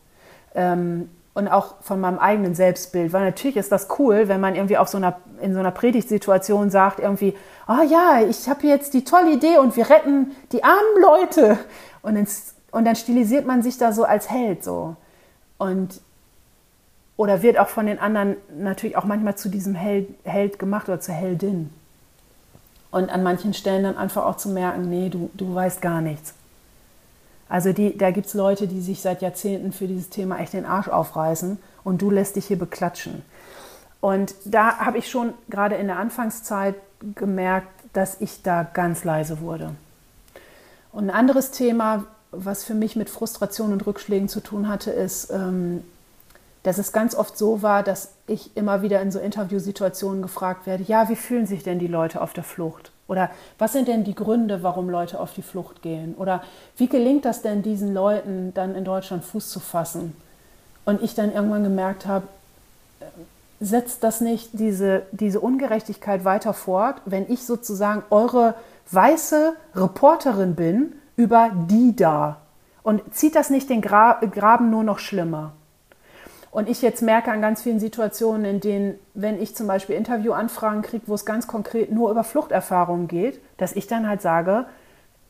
[0.55, 4.79] Ähm, und auch von meinem eigenen Selbstbild, weil natürlich ist das cool, wenn man irgendwie
[4.79, 7.35] auf so einer, in so einer Predigtsituation sagt, irgendwie,
[7.67, 11.59] oh ja, ich habe jetzt die tolle Idee und wir retten die armen Leute.
[12.03, 14.95] Und, ins, und dann stilisiert man sich da so als Held so.
[15.59, 16.01] Und,
[17.17, 21.01] oder wird auch von den anderen natürlich auch manchmal zu diesem Held, Held gemacht oder
[21.01, 21.71] zur Heldin.
[22.95, 26.33] Und an manchen Stellen dann einfach auch zu merken, nee, du, du weißt gar nichts.
[27.49, 30.65] Also die, da gibt es Leute, die sich seit Jahrzehnten für dieses Thema echt den
[30.65, 33.23] Arsch aufreißen und du lässt dich hier beklatschen.
[34.01, 36.77] Und da habe ich schon gerade in der Anfangszeit
[37.17, 39.75] gemerkt, dass ich da ganz leise wurde.
[40.93, 45.33] Und ein anderes Thema, was für mich mit Frustration und Rückschlägen zu tun hatte, ist,
[45.33, 45.83] ähm,
[46.65, 50.83] dass es ganz oft so war, dass ich immer wieder in so Interviewsituationen gefragt werde,
[50.83, 52.91] ja, wie fühlen sich denn die Leute auf der Flucht?
[53.07, 56.15] Oder was sind denn die Gründe, warum Leute auf die Flucht gehen?
[56.15, 56.43] Oder
[56.79, 60.17] wie gelingt das denn diesen Leuten dann in Deutschland Fuß zu fassen?
[60.87, 62.27] Und ich dann irgendwann gemerkt habe,
[63.01, 63.05] äh,
[63.61, 68.55] setzt das nicht diese, diese Ungerechtigkeit weiter fort, wenn ich sozusagen eure
[68.91, 72.39] weiße Reporterin bin über die da?
[72.83, 75.53] Und zieht das nicht den Gra Graben nur noch schlimmer?
[76.55, 80.83] Und ich jetzt merke an ganz vielen Situationen, in denen, wenn ich zum Beispiel Interviewanfragen
[80.83, 84.67] kriege, wo es ganz konkret nur über Fluchterfahrungen geht, dass ich dann halt sage,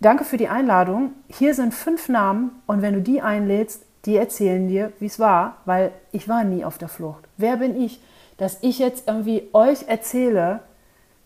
[0.01, 4.69] danke für die Einladung, hier sind fünf Namen und wenn du die einlädst, die erzählen
[4.69, 7.25] dir, wie es war, weil ich war nie auf der Flucht.
[7.39, 8.03] Wer bin ich,
[8.37, 10.61] dass ich jetzt irgendwie euch erzähle,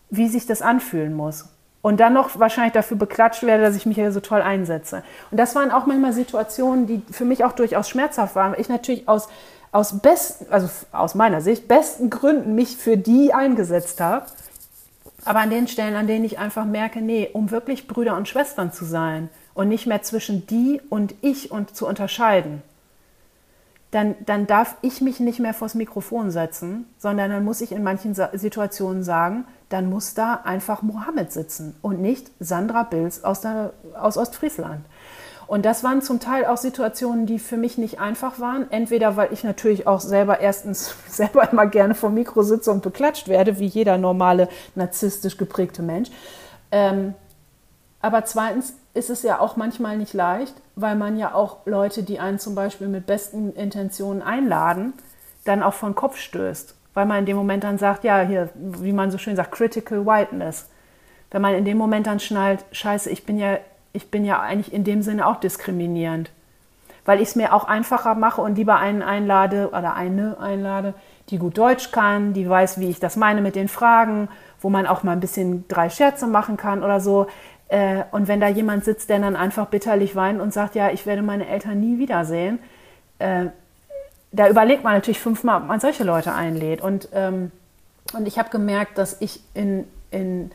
[0.09, 1.49] wie sich das anfühlen muss?
[1.81, 5.03] Und dann noch wahrscheinlich dafür beklatscht werde, dass ich mich hier so toll einsetze.
[5.29, 8.69] Und das waren auch manchmal Situationen, die für mich auch durchaus schmerzhaft waren, weil ich
[8.69, 9.27] natürlich aus
[9.71, 14.25] aus besten, also aus meiner Sicht, besten Gründen mich für die eingesetzt habe.
[15.25, 18.71] Aber an den Stellen, an denen ich einfach merke, nee, um wirklich Brüder und Schwestern
[18.71, 22.61] zu sein und nicht mehr zwischen die und ich und zu unterscheiden,
[23.91, 27.83] dann, dann darf ich mich nicht mehr vors Mikrofon setzen, sondern dann muss ich in
[27.83, 33.73] manchen Situationen sagen, dann muss da einfach Mohammed sitzen und nicht Sandra Bills aus, der,
[33.99, 34.85] aus Ostfriesland.
[35.49, 38.71] Und das waren zum Teil auch Situationen, die für mich nicht einfach waren.
[38.71, 43.27] Entweder, weil ich natürlich auch selber erstens selber immer gerne vor Mikro sitze und beklatscht
[43.27, 46.11] werde, wie jeder normale narzisstisch geprägte Mensch.
[46.71, 47.15] Ähm,
[47.99, 52.19] aber zweitens ist es ja auch manchmal nicht leicht, weil man ja auch Leute, die
[52.19, 54.93] einen zum Beispiel mit besten Intentionen einladen,
[55.45, 56.75] dann auch von Kopf stößt.
[56.93, 60.05] Weil man in dem Moment dann sagt, ja, hier, wie man so schön sagt, critical
[60.05, 60.69] whiteness.
[61.31, 63.57] Wenn man in dem Moment dann schnallt, scheiße, ich bin ja
[63.93, 66.31] ich bin ja eigentlich in dem Sinne auch diskriminierend,
[67.05, 70.93] weil ich es mir auch einfacher mache und lieber einen einlade oder eine einlade,
[71.29, 74.29] die gut Deutsch kann, die weiß, wie ich das meine mit den Fragen,
[74.61, 77.27] wo man auch mal ein bisschen drei Scherze machen kann oder so.
[77.67, 81.05] Äh, und wenn da jemand sitzt, der dann einfach bitterlich weint und sagt, ja, ich
[81.05, 82.59] werde meine Eltern nie wiedersehen,
[83.19, 83.47] äh,
[84.31, 86.81] da überlegt man natürlich fünfmal, ob man solche Leute einlädt.
[86.81, 87.51] Und, ähm,
[88.13, 90.51] und ich habe gemerkt, dass ich in, in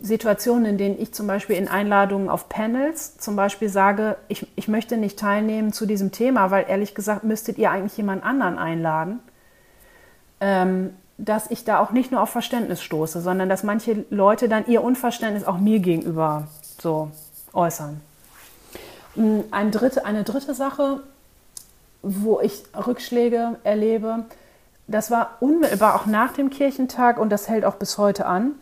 [0.00, 4.68] Situationen, in denen ich zum Beispiel in Einladungen auf Panels zum Beispiel sage, ich, ich
[4.68, 9.18] möchte nicht teilnehmen zu diesem Thema, weil ehrlich gesagt müsstet ihr eigentlich jemand anderen einladen,
[10.40, 14.66] ähm, dass ich da auch nicht nur auf Verständnis stoße, sondern dass manche Leute dann
[14.68, 16.46] ihr Unverständnis auch mir gegenüber
[16.80, 17.10] so
[17.52, 18.00] äußern.
[19.16, 21.00] Hm, ein dritte, eine dritte Sache,
[22.02, 24.26] wo ich Rückschläge erlebe,
[24.86, 28.52] das war unmittelbar auch nach dem Kirchentag und das hält auch bis heute an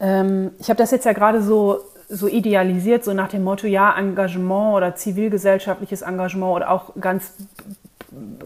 [0.00, 3.96] ähm, ich habe das jetzt ja gerade so, so idealisiert, so nach dem Motto, ja,
[3.96, 7.32] Engagement oder zivilgesellschaftliches Engagement oder auch ganz,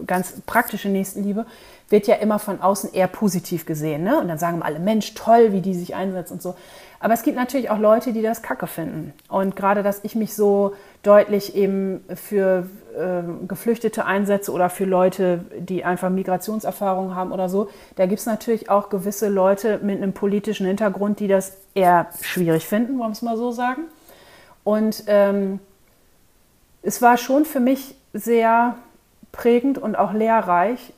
[0.05, 1.45] ganz praktische Nächstenliebe
[1.89, 4.03] wird ja immer von außen eher positiv gesehen.
[4.03, 4.19] Ne?
[4.19, 6.55] Und dann sagen alle, Mensch, toll, wie die sich einsetzen und so.
[7.03, 9.11] Aber es gibt natürlich auch Leute, die das kacke finden.
[9.27, 12.65] Und gerade, dass ich mich so deutlich eben für
[12.97, 18.25] äh, Geflüchtete einsetze oder für Leute, die einfach Migrationserfahrung haben oder so, da gibt es
[18.25, 23.11] natürlich auch gewisse Leute mit einem politischen Hintergrund, die das eher schwierig finden, wollen wir
[23.11, 23.81] es mal so sagen.
[24.63, 25.59] Und ähm,
[26.83, 28.77] es war schon für mich sehr
[29.33, 30.93] prägend und auch lehrreich,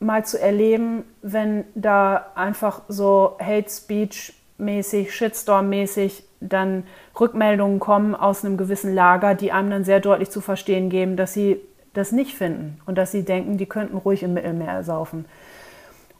[0.00, 6.84] mal zu erleben, wenn da einfach so Hate Speech mäßig, Shitstorm-mäßig dann
[7.18, 11.32] Rückmeldungen kommen aus einem gewissen Lager, die einem dann sehr deutlich zu verstehen geben, dass
[11.32, 11.60] sie
[11.94, 15.24] das nicht finden und dass sie denken, die könnten ruhig im Mittelmeer saufen.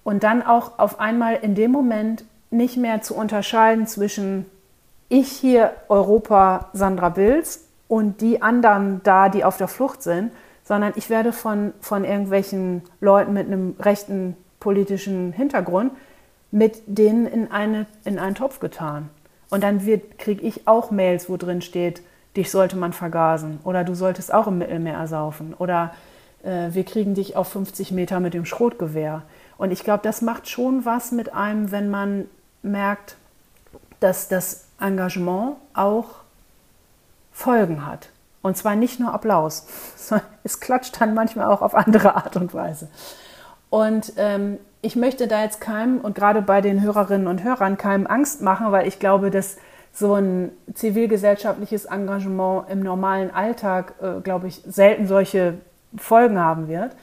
[0.03, 4.47] Und dann auch auf einmal in dem Moment nicht mehr zu unterscheiden zwischen
[5.09, 10.33] ich hier Europa Sandra Bills und die anderen da, die auf der Flucht sind,
[10.63, 15.93] sondern ich werde von, von irgendwelchen Leuten mit einem rechten politischen Hintergrund
[16.55, 19.11] mit denen in, eine, in einen Topf getan.
[19.51, 19.81] Und dann
[20.19, 22.01] kriege ich auch Mails, wo drin steht,
[22.37, 25.93] dich sollte man vergasen oder du solltest auch im Mittelmeer ersaufen oder
[26.45, 29.23] äh, wir kriegen dich auf 50 Meter mit dem Schrotgewehr.
[29.59, 32.27] Und ich glaube, das macht schon was mit einem, wenn man
[32.63, 33.17] merkt,
[33.99, 36.07] dass das Engagement auch
[37.33, 38.11] Folgen hat.
[38.43, 42.55] Und zwar nicht nur Applaus, sondern es klatscht dann manchmal auch auf andere Art und
[42.55, 42.89] Weise.
[43.71, 48.07] Und ähm, ich möchte da jetzt keinem und gerade bei den Hörerinnen und Hörern keinem
[48.07, 49.57] Angst machen, weil ich glaube, dass
[49.93, 55.55] so ein zivilgesellschaftliches Engagement im normalen Alltag, äh, glaube ich, selten solche
[55.97, 56.95] Folgen haben wird.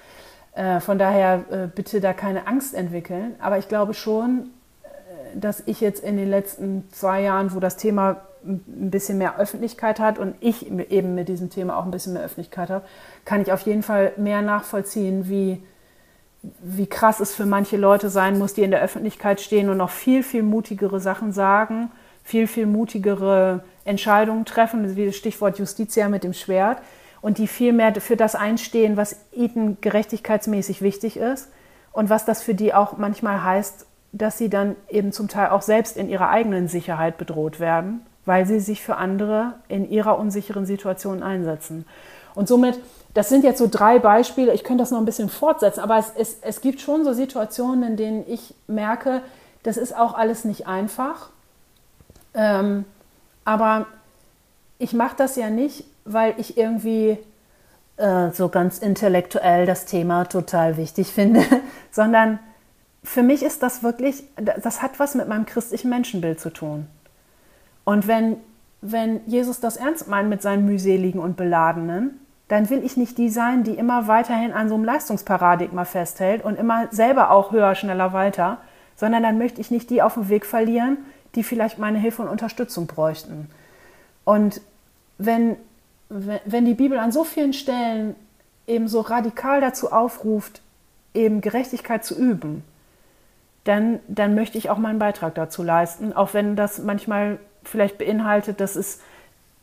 [0.53, 3.35] Äh, von daher äh, bitte da keine Angst entwickeln.
[3.39, 4.49] Aber ich glaube schon,
[4.83, 9.39] äh, dass ich jetzt in den letzten zwei Jahren, wo das Thema ein bisschen mehr
[9.39, 12.85] Öffentlichkeit hat und ich eben mit diesem Thema auch ein bisschen mehr Öffentlichkeit habe,
[13.23, 15.63] kann ich auf jeden Fall mehr nachvollziehen, wie,
[16.43, 19.91] wie krass es für manche Leute sein muss, die in der Öffentlichkeit stehen und noch
[19.91, 21.91] viel, viel mutigere Sachen sagen,
[22.23, 26.79] viel, viel mutigere Entscheidungen treffen, wie das Stichwort Justitia mit dem Schwert,
[27.21, 31.49] und die viel mehr für das einstehen, was ihnen gerechtigkeitsmäßig wichtig ist
[31.91, 35.61] und was das für die auch manchmal heißt, dass sie dann eben zum Teil auch
[35.61, 40.65] selbst in ihrer eigenen Sicherheit bedroht werden, weil sie sich für andere in ihrer unsicheren
[40.65, 41.85] Situation einsetzen.
[42.33, 42.79] Und somit,
[43.13, 46.11] das sind jetzt so drei Beispiele, ich könnte das noch ein bisschen fortsetzen, aber es,
[46.15, 49.21] es, es gibt schon so Situationen, in denen ich merke,
[49.63, 51.29] das ist auch alles nicht einfach.
[52.33, 52.85] Ähm,
[53.43, 53.87] aber
[54.79, 57.17] ich mache das ja nicht, weil ich irgendwie
[57.97, 61.43] äh, so ganz intellektuell das Thema total wichtig finde,
[61.91, 62.39] sondern
[63.03, 66.87] für mich ist das wirklich, das hat was mit meinem christlichen Menschenbild zu tun.
[67.83, 68.37] Und wenn,
[68.81, 72.20] wenn Jesus das ernst meint mit seinen mühseligen und beladenen,
[72.51, 76.59] dann will ich nicht die sein, die immer weiterhin an so einem Leistungsparadigma festhält und
[76.59, 78.57] immer selber auch höher, schneller, weiter,
[78.95, 80.97] sondern dann möchte ich nicht die auf dem Weg verlieren,
[81.35, 83.49] die vielleicht meine Hilfe und Unterstützung bräuchten.
[84.25, 84.59] Und
[85.17, 85.55] wenn
[86.09, 88.15] wenn die Bibel an so vielen Stellen
[88.67, 90.61] eben so radikal dazu aufruft,
[91.13, 92.63] eben Gerechtigkeit zu üben,
[93.63, 98.59] dann, dann möchte ich auch meinen Beitrag dazu leisten, auch wenn das manchmal vielleicht beinhaltet,
[98.59, 98.99] dass es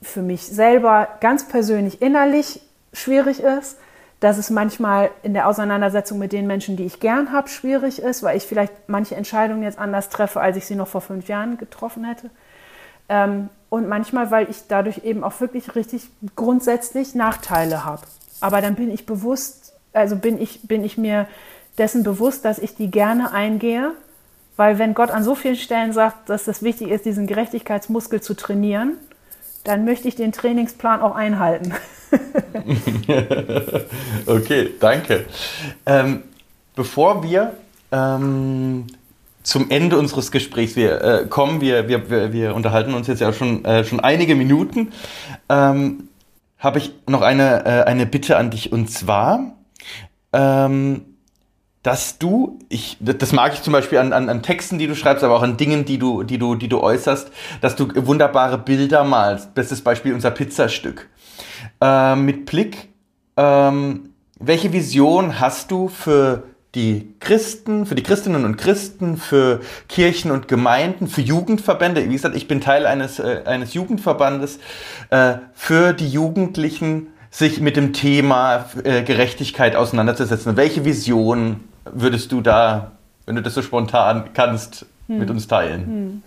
[0.00, 2.62] für mich selber ganz persönlich innerlich
[2.98, 3.78] schwierig ist,
[4.20, 8.22] dass es manchmal in der Auseinandersetzung mit den Menschen, die ich gern habe, schwierig ist,
[8.22, 11.56] weil ich vielleicht manche Entscheidungen jetzt anders treffe, als ich sie noch vor fünf Jahren
[11.56, 12.30] getroffen hätte.
[13.08, 18.02] Ähm, und manchmal, weil ich dadurch eben auch wirklich richtig grundsätzlich Nachteile habe.
[18.40, 21.26] Aber dann bin ich bewusst, also bin ich, bin ich mir
[21.76, 23.92] dessen bewusst, dass ich die gerne eingehe,
[24.56, 28.34] weil wenn Gott an so vielen Stellen sagt, dass das wichtig ist, diesen Gerechtigkeitsmuskel zu
[28.34, 28.96] trainieren,
[29.64, 31.74] dann möchte ich den Trainingsplan auch einhalten.
[34.26, 35.26] okay, danke.
[35.84, 36.22] Ähm,
[36.74, 37.54] bevor wir
[37.92, 38.86] ähm,
[39.42, 41.60] zum Ende unseres Gesprächs wir, äh, kommen.
[41.60, 44.92] Wir, wir, wir, unterhalten uns jetzt ja schon, äh, schon einige Minuten.
[45.48, 46.08] Ähm,
[46.58, 49.54] Habe ich noch eine, äh, eine Bitte an dich und zwar,
[50.32, 51.07] ähm,
[51.88, 55.24] dass du, ich, das mag ich zum Beispiel an, an, an Texten, die du schreibst,
[55.24, 57.30] aber auch an Dingen, die du, die du, die du äußerst,
[57.62, 59.54] dass du wunderbare Bilder malst.
[59.54, 61.08] Bestes Beispiel unser Pizzastück.
[61.80, 62.90] Äh, mit Blick,
[63.38, 66.42] ähm, welche Vision hast du für
[66.74, 72.06] die Christen, für die Christinnen und Christen, für Kirchen und Gemeinden, für Jugendverbände.
[72.06, 74.58] Wie gesagt, ich bin Teil eines, äh, eines Jugendverbandes,
[75.08, 80.58] äh, für die Jugendlichen, sich mit dem Thema äh, Gerechtigkeit auseinanderzusetzen.
[80.58, 82.92] Welche Vision würdest du da,
[83.26, 85.18] wenn du das so spontan kannst, hm.
[85.18, 85.86] mit uns teilen?
[85.86, 86.22] Hm.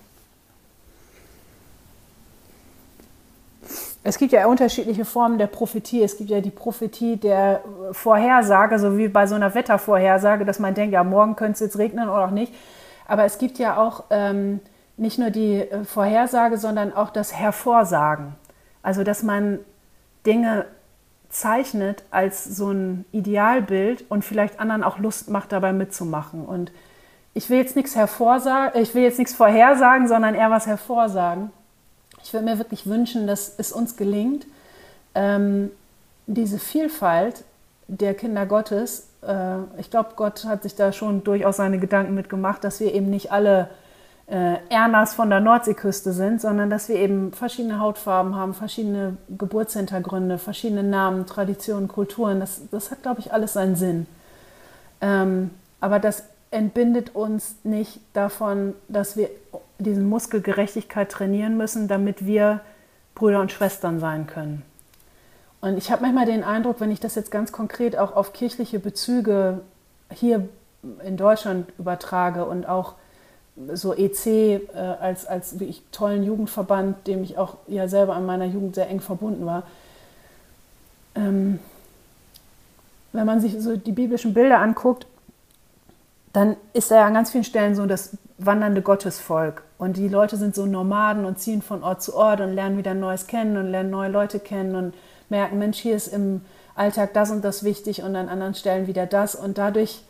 [4.03, 6.01] Es gibt ja unterschiedliche Formen der Prophetie.
[6.01, 10.73] Es gibt ja die Prophetie der Vorhersage, so wie bei so einer Wettervorhersage, dass man
[10.73, 12.51] denkt, ja, morgen könnte es jetzt regnen oder auch nicht.
[13.07, 14.59] Aber es gibt ja auch ähm,
[14.97, 18.35] nicht nur die äh, Vorhersage, sondern auch das Hervorsagen.
[18.81, 19.59] Also, dass man
[20.25, 20.65] Dinge
[21.31, 26.45] zeichnet als so ein Idealbild und vielleicht anderen auch Lust macht, dabei mitzumachen.
[26.45, 26.71] Und
[27.33, 31.51] ich will jetzt nichts hervorsagen, ich will jetzt nichts vorhersagen, sondern eher was hervorsagen.
[32.23, 34.45] Ich würde mir wirklich wünschen, dass es uns gelingt,
[35.15, 35.71] ähm,
[36.27, 37.43] diese Vielfalt
[37.87, 42.63] der Kinder Gottes, äh, ich glaube, Gott hat sich da schon durchaus seine Gedanken mitgemacht,
[42.63, 43.69] dass wir eben nicht alle
[44.31, 50.37] äh, Ernas von der Nordseeküste sind, sondern dass wir eben verschiedene Hautfarben haben, verschiedene Geburtshintergründe,
[50.37, 52.39] verschiedene Namen, Traditionen, Kulturen.
[52.39, 54.07] Das, das hat, glaube ich, alles seinen Sinn.
[55.01, 55.51] Ähm,
[55.81, 59.29] aber das entbindet uns nicht davon, dass wir
[59.79, 62.61] diesen Muskel Gerechtigkeit trainieren müssen, damit wir
[63.15, 64.63] Brüder und Schwestern sein können.
[65.59, 68.79] Und ich habe manchmal den Eindruck, wenn ich das jetzt ganz konkret auch auf kirchliche
[68.79, 69.59] Bezüge
[70.09, 70.47] hier
[71.03, 72.95] in Deutschland übertrage und auch
[73.73, 78.45] so EC äh, als, als wirklich tollen Jugendverband, dem ich auch ja selber an meiner
[78.45, 79.63] Jugend sehr eng verbunden war.
[81.15, 81.59] Ähm,
[83.13, 85.05] wenn man sich so die biblischen Bilder anguckt,
[86.33, 89.63] dann ist ja an ganz vielen Stellen so das wandernde Gottesvolk.
[89.77, 92.93] Und die Leute sind so Nomaden und ziehen von Ort zu Ort und lernen wieder
[92.93, 94.93] Neues kennen und lernen neue Leute kennen und
[95.29, 96.41] merken, Mensch, hier ist im
[96.75, 99.35] Alltag das und das wichtig und an anderen Stellen wieder das.
[99.35, 100.03] Und dadurch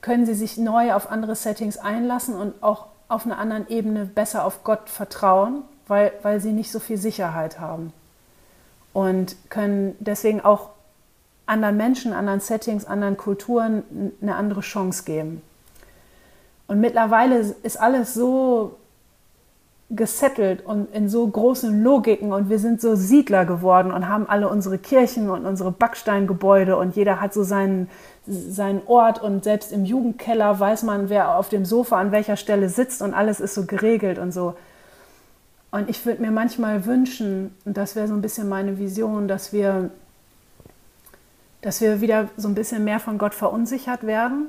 [0.00, 4.44] können sie sich neu auf andere Settings einlassen und auch auf einer anderen Ebene besser
[4.44, 7.92] auf Gott vertrauen, weil, weil sie nicht so viel Sicherheit haben.
[8.92, 10.70] Und können deswegen auch
[11.46, 15.42] anderen Menschen, anderen Settings, anderen Kulturen eine andere Chance geben.
[16.66, 18.76] Und mittlerweile ist alles so
[19.90, 24.48] gesettelt und in so großen Logiken und wir sind so Siedler geworden und haben alle
[24.48, 27.88] unsere Kirchen und unsere Backsteingebäude und jeder hat so seinen,
[28.26, 32.68] seinen Ort und selbst im Jugendkeller weiß man, wer auf dem Sofa an welcher Stelle
[32.68, 34.54] sitzt und alles ist so geregelt und so.
[35.70, 39.52] Und ich würde mir manchmal wünschen, und das wäre so ein bisschen meine Vision, dass
[39.52, 39.90] wir
[41.60, 44.48] dass wir wieder so ein bisschen mehr von Gott verunsichert werden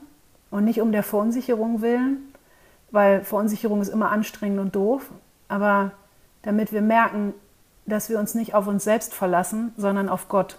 [0.52, 2.34] und nicht um der Verunsicherung willen,
[2.92, 5.10] weil Verunsicherung ist immer anstrengend und doof,
[5.50, 5.92] aber
[6.44, 7.34] damit wir merken,
[7.86, 10.58] dass wir uns nicht auf uns selbst verlassen, sondern auf Gott.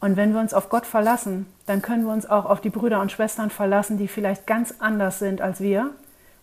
[0.00, 3.00] Und wenn wir uns auf Gott verlassen, dann können wir uns auch auf die Brüder
[3.00, 5.90] und Schwestern verlassen, die vielleicht ganz anders sind als wir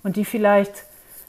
[0.03, 0.85] und die vielleicht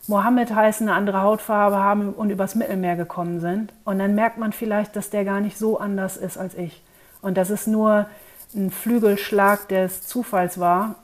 [0.07, 3.73] Mohammed heißen, eine andere Hautfarbe haben und übers Mittelmeer gekommen sind.
[3.85, 6.83] Und dann merkt man vielleicht, dass der gar nicht so anders ist als ich.
[7.23, 8.07] Und dass es nur
[8.55, 10.97] ein Flügelschlag des Zufalls war,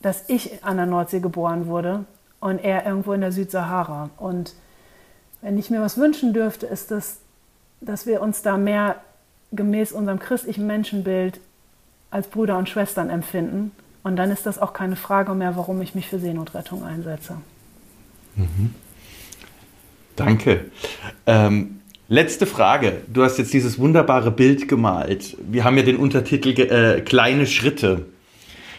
[0.00, 2.04] dass ich an der Nordsee geboren wurde
[2.40, 4.10] und er irgendwo in der Südsahara.
[4.16, 4.54] Und
[5.46, 7.18] wenn ich mir was wünschen dürfte, ist das,
[7.80, 8.96] dass wir uns da mehr
[9.52, 11.38] gemäß unserem christlichen Menschenbild
[12.10, 13.70] als Brüder und Schwestern empfinden.
[14.02, 17.36] Und dann ist das auch keine Frage mehr, warum ich mich für Seenotrettung einsetze.
[18.34, 18.74] Mhm.
[20.16, 20.64] Danke.
[21.26, 23.02] Ähm, Letzte Frage.
[23.12, 25.36] Du hast jetzt dieses wunderbare Bild gemalt.
[25.48, 28.06] Wir haben ja den Untertitel äh, Kleine Schritte.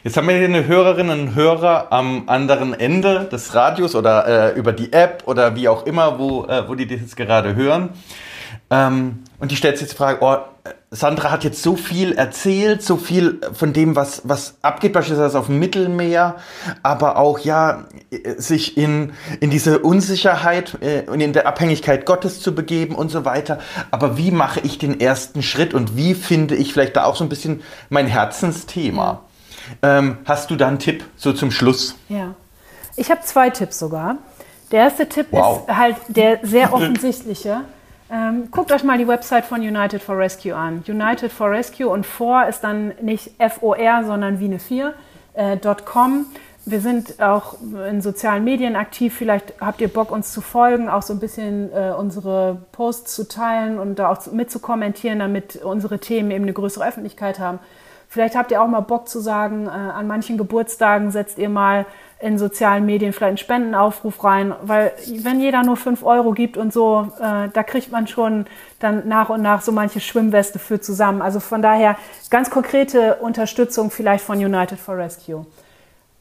[0.08, 4.58] Jetzt haben wir hier eine Hörerin und Hörer am anderen Ende des Radios oder äh,
[4.58, 7.90] über die App oder wie auch immer, wo, äh, wo die das jetzt gerade hören.
[8.70, 10.38] Ähm, und die stellt sich jetzt die Frage, oh,
[10.92, 15.48] Sandra hat jetzt so viel erzählt, so viel von dem, was, was abgeht, beispielsweise auf
[15.48, 16.38] dem Mittelmeer,
[16.84, 17.84] aber auch, ja,
[18.38, 23.26] sich in, in diese Unsicherheit äh, und in der Abhängigkeit Gottes zu begeben und so
[23.26, 23.60] weiter.
[23.92, 27.26] Aber wie mache ich den ersten Schritt und wie finde ich vielleicht da auch so
[27.26, 29.27] ein bisschen mein Herzensthema?
[29.82, 31.96] Ähm, hast du da einen Tipp so zum Schluss?
[32.10, 32.36] Ja,
[32.96, 34.18] ich habe zwei Tipps sogar.
[34.72, 35.62] Der erste Tipp wow.
[35.68, 37.62] ist halt der sehr offensichtliche.
[38.10, 40.84] Ähm, guckt euch mal die Website von United for Rescue an.
[40.88, 44.94] United for Rescue und for ist dann nicht FOR, sondern wie eine 4,
[45.34, 46.26] äh, .com.
[46.66, 47.56] Wir sind auch
[47.90, 49.16] in sozialen Medien aktiv.
[49.16, 53.28] Vielleicht habt ihr Bock, uns zu folgen, auch so ein bisschen äh, unsere Posts zu
[53.28, 57.60] teilen und da auch mitzukommentieren, damit unsere Themen eben eine größere Öffentlichkeit haben.
[58.10, 61.86] Vielleicht habt ihr auch mal Bock zu sagen, äh, an manchen Geburtstagen setzt ihr mal
[62.20, 66.74] in sozialen Medien vielleicht einen Spendenaufruf rein, weil wenn jeder nur fünf Euro gibt und
[66.74, 68.48] so, äh, da kriegt man schon
[68.80, 71.22] dann nach und nach so manche Schwimmweste für zusammen.
[71.22, 71.96] Also von daher
[72.32, 75.46] ganz konkrete Unterstützung vielleicht von United for Rescue.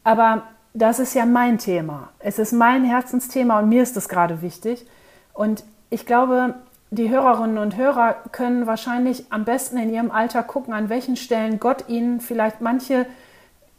[0.04, 0.42] Aber
[0.74, 2.10] das ist ja mein Thema.
[2.18, 4.86] Es ist mein Herzensthema und mir ist das gerade wichtig.
[5.32, 6.54] Und ich glaube,
[6.96, 11.60] die Hörerinnen und Hörer können wahrscheinlich am besten in ihrem Alter gucken, an welchen Stellen
[11.60, 13.06] Gott ihnen vielleicht manche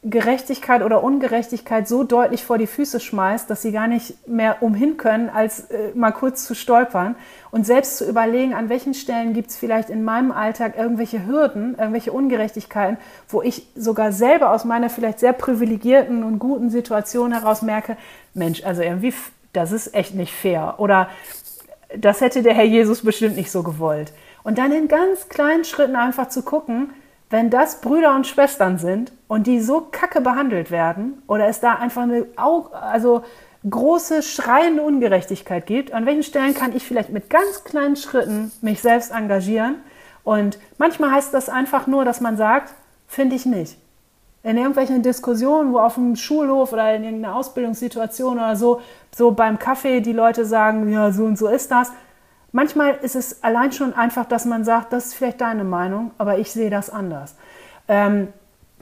[0.04, 4.96] Gerechtigkeit oder Ungerechtigkeit so deutlich vor die Füße schmeißt, dass sie gar nicht mehr umhin
[4.98, 7.16] können, als äh, mal kurz zu stolpern.
[7.50, 11.76] Und selbst zu überlegen, an welchen Stellen gibt es vielleicht in meinem Alltag irgendwelche Hürden,
[11.78, 12.98] irgendwelche Ungerechtigkeiten,
[13.28, 17.98] wo ich sogar selber aus meiner vielleicht sehr privilegierten und guten Situation heraus merke,
[18.36, 19.14] Mensch, also irgendwie,
[19.52, 20.76] das ist echt nicht fair.
[20.78, 21.10] Oder
[21.96, 24.14] das hätte der Herr Jesus bestimmt nicht so gewollt.
[24.44, 26.94] Und dann in ganz kleinen Schritten einfach zu gucken,
[27.30, 31.74] wenn das Brüder und Schwestern sind und die so kacke behandelt werden oder es da
[31.76, 32.26] einfach eine
[32.72, 33.24] also
[33.70, 38.82] große schreiende Ungerechtigkeit gibt, an welchen Stellen kann ich vielleicht mit ganz kleinen Schritten mich
[38.82, 39.76] selbst engagieren?
[40.24, 42.74] Und manchmal heißt das einfach nur, dass man sagt,
[43.08, 43.78] finde ich nicht.
[44.44, 48.82] In irgendwelchen Diskussionen, wo auf dem Schulhof oder in irgendeiner Ausbildungssituation oder so,
[49.16, 51.92] so beim Kaffee die Leute sagen, ja, so und so ist das.
[52.52, 56.40] Manchmal ist es allein schon einfach, dass man sagt, das ist vielleicht deine Meinung, aber
[56.40, 57.36] ich sehe das anders.
[57.88, 58.30] Ähm,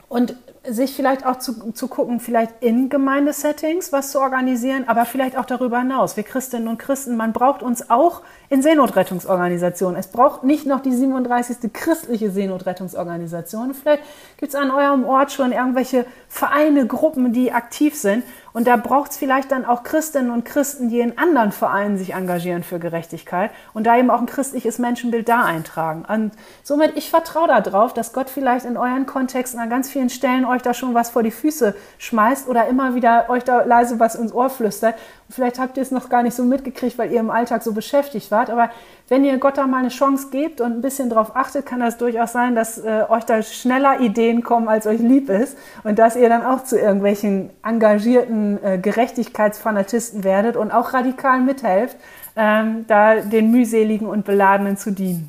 [0.08, 0.36] und
[0.68, 5.44] sich vielleicht auch zu, zu gucken, vielleicht in Gemeindesettings was zu organisieren, aber vielleicht auch
[5.44, 6.16] darüber hinaus.
[6.16, 9.98] Wir Christinnen und Christen, man braucht uns auch in Seenotrettungsorganisationen.
[9.98, 11.72] Es braucht nicht noch die 37.
[11.72, 13.74] christliche Seenotrettungsorganisation.
[13.74, 14.02] Vielleicht
[14.36, 18.24] gibt es an eurem Ort schon irgendwelche Vereine, Gruppen, die aktiv sind.
[18.56, 22.14] Und da braucht es vielleicht dann auch Christinnen und Christen, die in anderen Vereinen sich
[22.14, 26.06] engagieren für Gerechtigkeit und da eben auch ein christliches Menschenbild da eintragen.
[26.08, 26.32] Und
[26.62, 30.62] somit, ich vertraue darauf, dass Gott vielleicht in euren Kontexten an ganz vielen Stellen euch
[30.62, 34.32] da schon was vor die Füße schmeißt oder immer wieder euch da leise was ins
[34.32, 34.94] Ohr flüstert.
[35.28, 38.30] Vielleicht habt ihr es noch gar nicht so mitgekriegt, weil ihr im Alltag so beschäftigt
[38.30, 38.48] wart.
[38.48, 38.70] Aber
[39.08, 41.98] wenn ihr Gott da mal eine Chance gebt und ein bisschen drauf achtet, kann das
[41.98, 46.14] durchaus sein, dass äh, euch da schneller Ideen kommen, als euch lieb ist und dass
[46.14, 51.96] ihr dann auch zu irgendwelchen engagierten äh, Gerechtigkeitsfanatisten werdet und auch radikal mithelft,
[52.36, 55.28] ähm, da den mühseligen und beladenen zu dienen.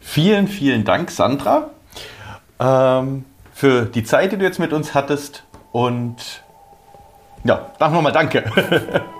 [0.00, 1.70] Vielen, vielen Dank, Sandra,
[2.58, 6.42] ähm, für die Zeit, die du jetzt mit uns hattest und
[7.44, 8.44] ja, sag nochmal Danke.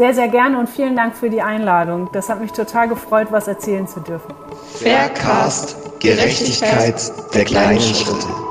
[0.00, 2.08] Sehr, sehr gerne und vielen Dank für die Einladung.
[2.12, 4.32] Das hat mich total gefreut, was erzählen zu dürfen.
[4.82, 8.49] Faircast, Gerechtigkeit der kleinen Schritte.